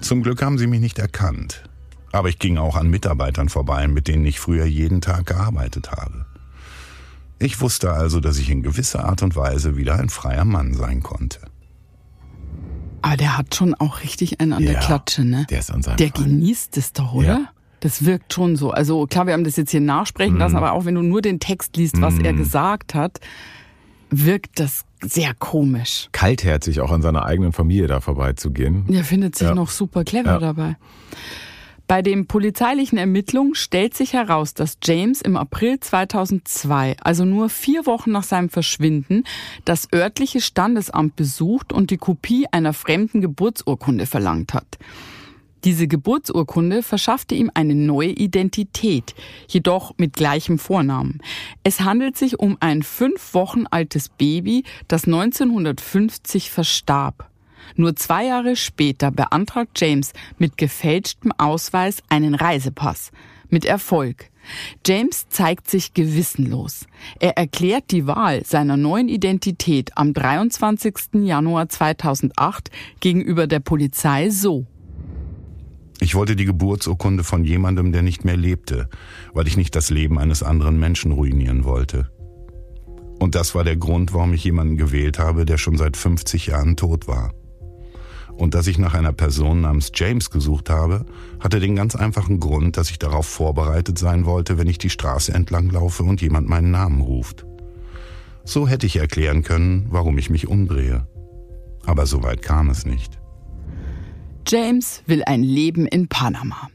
[0.00, 1.64] Zum Glück haben sie mich nicht erkannt.
[2.12, 6.26] Aber ich ging auch an Mitarbeitern vorbei, mit denen ich früher jeden Tag gearbeitet habe.
[7.40, 11.02] Ich wusste also, dass ich in gewisser Art und Weise wieder ein freier Mann sein
[11.02, 11.40] konnte.
[13.02, 15.46] Aber der hat schon auch richtig einen an der Ja, Klatsche, ne?
[15.50, 16.24] der ist an seinem Der Freien.
[16.40, 17.26] genießt es doch, oder?
[17.26, 17.52] Ja.
[17.84, 18.70] Das wirkt schon so.
[18.70, 20.40] Also klar, wir haben das jetzt hier nachsprechen Mhm.
[20.40, 23.20] lassen, aber auch wenn du nur den Text liest, was er gesagt hat,
[24.08, 26.08] wirkt das sehr komisch.
[26.12, 28.86] Kaltherzig auch an seiner eigenen Familie da vorbeizugehen.
[28.90, 29.54] Er findet sich Ja.
[29.54, 30.38] noch super clever Ja.
[30.38, 30.76] dabei.
[31.86, 37.84] Bei den polizeilichen Ermittlungen stellt sich heraus, dass James im April 2002, also nur vier
[37.84, 39.24] Wochen nach seinem Verschwinden,
[39.66, 44.78] das örtliche Standesamt besucht und die Kopie einer fremden Geburtsurkunde verlangt hat.
[45.64, 49.14] Diese Geburtsurkunde verschaffte ihm eine neue Identität,
[49.48, 51.22] jedoch mit gleichem Vornamen.
[51.62, 57.30] Es handelt sich um ein fünf Wochen altes Baby, das 1950 verstarb.
[57.76, 63.10] Nur zwei Jahre später beantragt James mit gefälschtem Ausweis einen Reisepass.
[63.48, 64.30] Mit Erfolg.
[64.86, 66.86] James zeigt sich gewissenlos.
[67.20, 71.22] Er erklärt die Wahl seiner neuen Identität am 23.
[71.22, 74.66] Januar 2008 gegenüber der Polizei so.
[76.00, 78.88] Ich wollte die Geburtsurkunde von jemandem, der nicht mehr lebte,
[79.32, 82.10] weil ich nicht das Leben eines anderen Menschen ruinieren wollte.
[83.20, 86.76] Und das war der Grund, warum ich jemanden gewählt habe, der schon seit 50 Jahren
[86.76, 87.32] tot war.
[88.36, 91.06] Und dass ich nach einer Person namens James gesucht habe,
[91.38, 95.32] hatte den ganz einfachen Grund, dass ich darauf vorbereitet sein wollte, wenn ich die Straße
[95.32, 97.46] entlang laufe und jemand meinen Namen ruft.
[98.44, 101.06] So hätte ich erklären können, warum ich mich umdrehe.
[101.86, 103.18] Aber so weit kam es nicht.
[104.46, 106.68] James will ein Leben in Panama.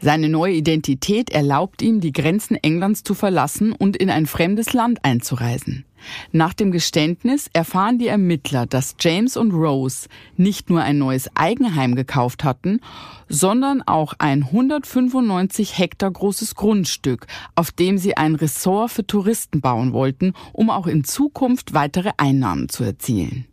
[0.00, 5.00] Seine neue Identität erlaubt ihm, die Grenzen Englands zu verlassen und in ein fremdes Land
[5.02, 5.84] einzureisen.
[6.32, 11.94] Nach dem Geständnis erfahren die Ermittler, dass James und Rose nicht nur ein neues Eigenheim
[11.94, 12.80] gekauft hatten,
[13.28, 19.92] sondern auch ein 195 Hektar großes Grundstück, auf dem sie ein Ressort für Touristen bauen
[19.92, 23.46] wollten, um auch in Zukunft weitere Einnahmen zu erzielen.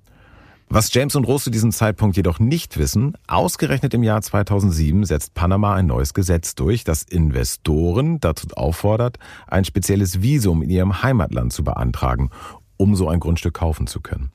[0.73, 5.33] Was James und Rose zu diesem Zeitpunkt jedoch nicht wissen, ausgerechnet im Jahr 2007 setzt
[5.33, 11.51] Panama ein neues Gesetz durch, das Investoren dazu auffordert, ein spezielles Visum in ihrem Heimatland
[11.51, 12.29] zu beantragen,
[12.77, 14.31] um so ein Grundstück kaufen zu können.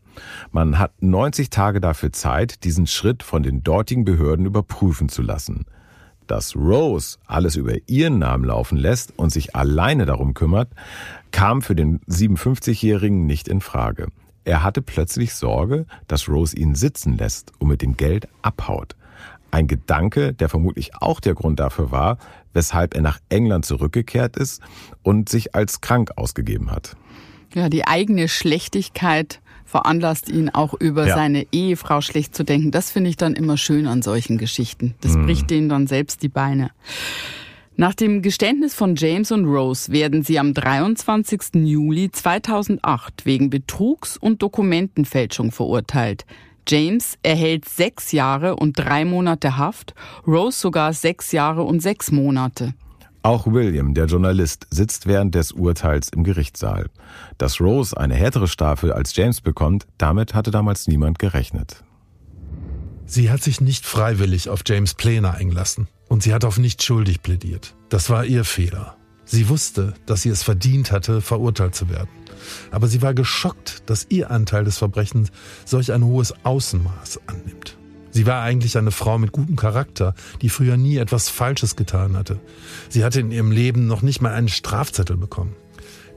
[0.51, 5.65] Man hat 90 Tage dafür Zeit, diesen Schritt von den dortigen Behörden überprüfen zu lassen.
[6.27, 10.69] Dass Rose alles über ihren Namen laufen lässt und sich alleine darum kümmert,
[11.31, 14.09] kam für den 57-Jährigen nicht in Frage.
[14.47, 18.95] Er hatte plötzlich Sorge, dass Rose ihn sitzen lässt und mit dem Geld abhaut.
[19.51, 22.19] Ein Gedanke, der vermutlich auch der Grund dafür war,
[22.55, 24.63] weshalb er nach England zurückgekehrt ist
[25.03, 26.97] und sich als krank ausgegeben hat.
[27.55, 31.17] Ja, die eigene Schlechtigkeit veranlasst ihn auch über Ja.
[31.17, 32.71] seine Ehefrau schlecht zu denken.
[32.71, 34.95] Das finde ich dann immer schön an solchen Geschichten.
[35.01, 36.71] Das bricht denen dann selbst die Beine.
[37.79, 41.57] Nach dem Geständnis von James und Rose werden sie am 23.
[41.57, 46.25] Juli 2008 wegen Betrugs und Dokumentenfälschung verurteilt.
[46.67, 49.95] James erhält sechs Jahre und drei Monate Haft,
[50.27, 52.73] Rose sogar sechs Jahre und sechs Monate.
[53.23, 56.87] Auch William, der Journalist, sitzt während des Urteils im Gerichtssaal.
[57.37, 61.85] Dass Rose eine härtere Staffel als James bekommt, damit hatte damals niemand gerechnet.
[63.07, 67.23] Sie hat sich nicht freiwillig auf James Pläne eingelassen und sie hat auf nicht schuldig
[67.23, 67.75] plädiert.
[67.89, 68.97] Das war ihr Fehler.
[69.25, 72.09] Sie wusste, dass sie es verdient hatte, verurteilt zu werden.
[72.71, 75.31] Aber sie war geschockt, dass ihr Anteil des Verbrechens
[75.65, 77.77] solch ein hohes Außenmaß annimmt.
[78.11, 82.41] Sie war eigentlich eine Frau mit gutem Charakter, die früher nie etwas Falsches getan hatte.
[82.89, 85.55] Sie hatte in ihrem Leben noch nicht mal einen Strafzettel bekommen.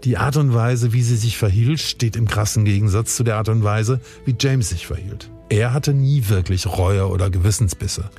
[0.04, 3.50] Die Art und Weise, wie sie sich verhielt, steht im krassen Gegensatz zu der Art
[3.50, 5.30] und Weise, wie James sich verhielt.
[5.50, 8.10] Er hatte nie wirklich Reue oder Gewissensbisse.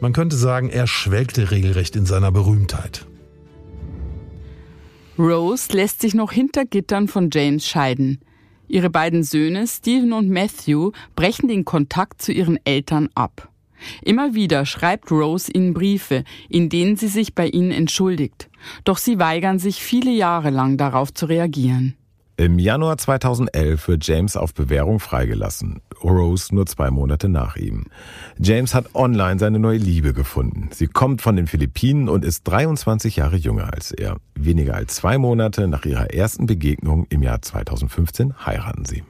[0.00, 3.06] Man könnte sagen, er schwelgte regelrecht in seiner Berühmtheit.
[5.18, 8.20] Rose lässt sich noch hinter Gittern von James scheiden.
[8.68, 13.49] Ihre beiden Söhne, Stephen und Matthew, brechen den Kontakt zu ihren Eltern ab.
[14.02, 18.50] Immer wieder schreibt Rose ihnen Briefe, in denen sie sich bei ihnen entschuldigt.
[18.84, 21.94] Doch sie weigern sich viele Jahre lang darauf zu reagieren.
[22.40, 25.82] Im Januar 2011 wird James auf Bewährung freigelassen.
[26.02, 27.84] Rose nur zwei Monate nach ihm.
[28.38, 30.70] James hat online seine neue Liebe gefunden.
[30.72, 34.16] Sie kommt von den Philippinen und ist 23 Jahre jünger als er.
[34.34, 39.02] Weniger als zwei Monate nach ihrer ersten Begegnung im Jahr 2015 heiraten sie.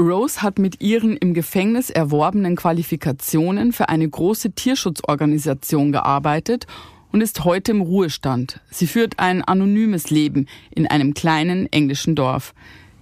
[0.00, 6.66] Rose hat mit ihren im Gefängnis erworbenen Qualifikationen für eine große Tierschutzorganisation gearbeitet
[7.12, 8.60] und ist heute im Ruhestand.
[8.70, 12.54] Sie führt ein anonymes Leben in einem kleinen englischen Dorf.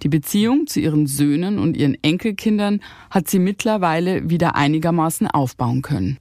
[0.03, 6.19] Die Beziehung zu ihren Söhnen und ihren Enkelkindern hat sie mittlerweile wieder einigermaßen aufbauen können.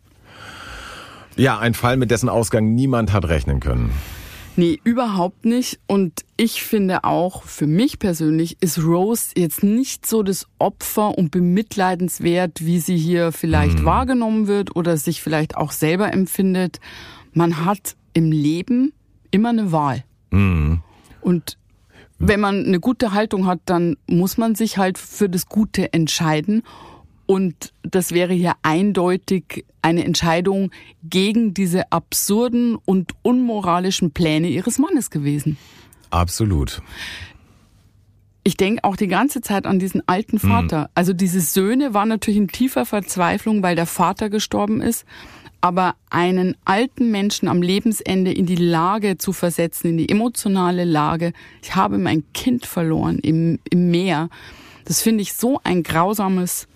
[1.37, 3.91] Ja, ein Fall, mit dessen Ausgang niemand hat rechnen können.
[4.57, 5.81] Nee, überhaupt nicht.
[5.87, 11.31] Und ich finde auch, für mich persönlich ist Rose jetzt nicht so das Opfer und
[11.31, 13.85] bemitleidenswert, wie sie hier vielleicht mhm.
[13.85, 16.81] wahrgenommen wird oder sich vielleicht auch selber empfindet.
[17.33, 18.93] Man hat im Leben
[19.31, 20.05] immer eine Wahl.
[20.31, 20.83] Mhm.
[21.23, 21.57] Und
[22.19, 26.63] wenn man eine gute Haltung hat, dann muss man sich halt für das Gute entscheiden.
[27.27, 30.71] Und das wäre hier eindeutig eine Entscheidung
[31.03, 35.57] gegen diese absurden und unmoralischen Pläne ihres Mannes gewesen.
[36.11, 36.83] Absolut.
[38.45, 40.83] Ich denke auch die ganze Zeit an diesen alten Vater.
[40.83, 40.89] Mhm.
[40.95, 45.07] Also diese Söhne waren natürlich in tiefer Verzweiflung, weil der Vater gestorben ist
[45.63, 51.33] aber einen alten Menschen am Lebensende in die Lage zu versetzen, in die emotionale Lage,
[51.63, 54.29] ich habe mein Kind verloren im, im Meer,
[54.85, 56.67] das finde ich so ein grausames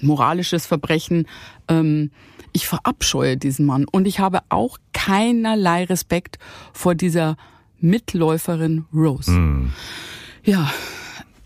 [0.00, 1.26] moralisches Verbrechen.
[1.68, 2.10] Ähm,
[2.52, 6.38] ich verabscheue diesen Mann und ich habe auch keinerlei Respekt
[6.72, 7.36] vor dieser
[7.80, 9.30] Mitläuferin Rose.
[9.30, 9.72] Mm.
[10.44, 10.70] Ja,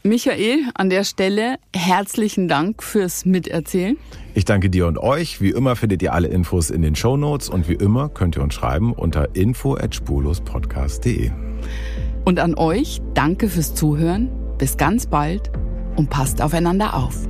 [0.02, 3.96] Michael, an der Stelle herzlichen Dank fürs Miterzählen.
[4.34, 5.40] Ich danke dir und euch.
[5.40, 8.42] Wie immer findet ihr alle Infos in den Show Notes und wie immer könnt ihr
[8.42, 11.30] uns schreiben unter info@spurlospodcast.de.
[12.24, 14.30] Und an euch danke fürs Zuhören.
[14.58, 15.50] Bis ganz bald
[15.96, 17.28] und passt aufeinander auf.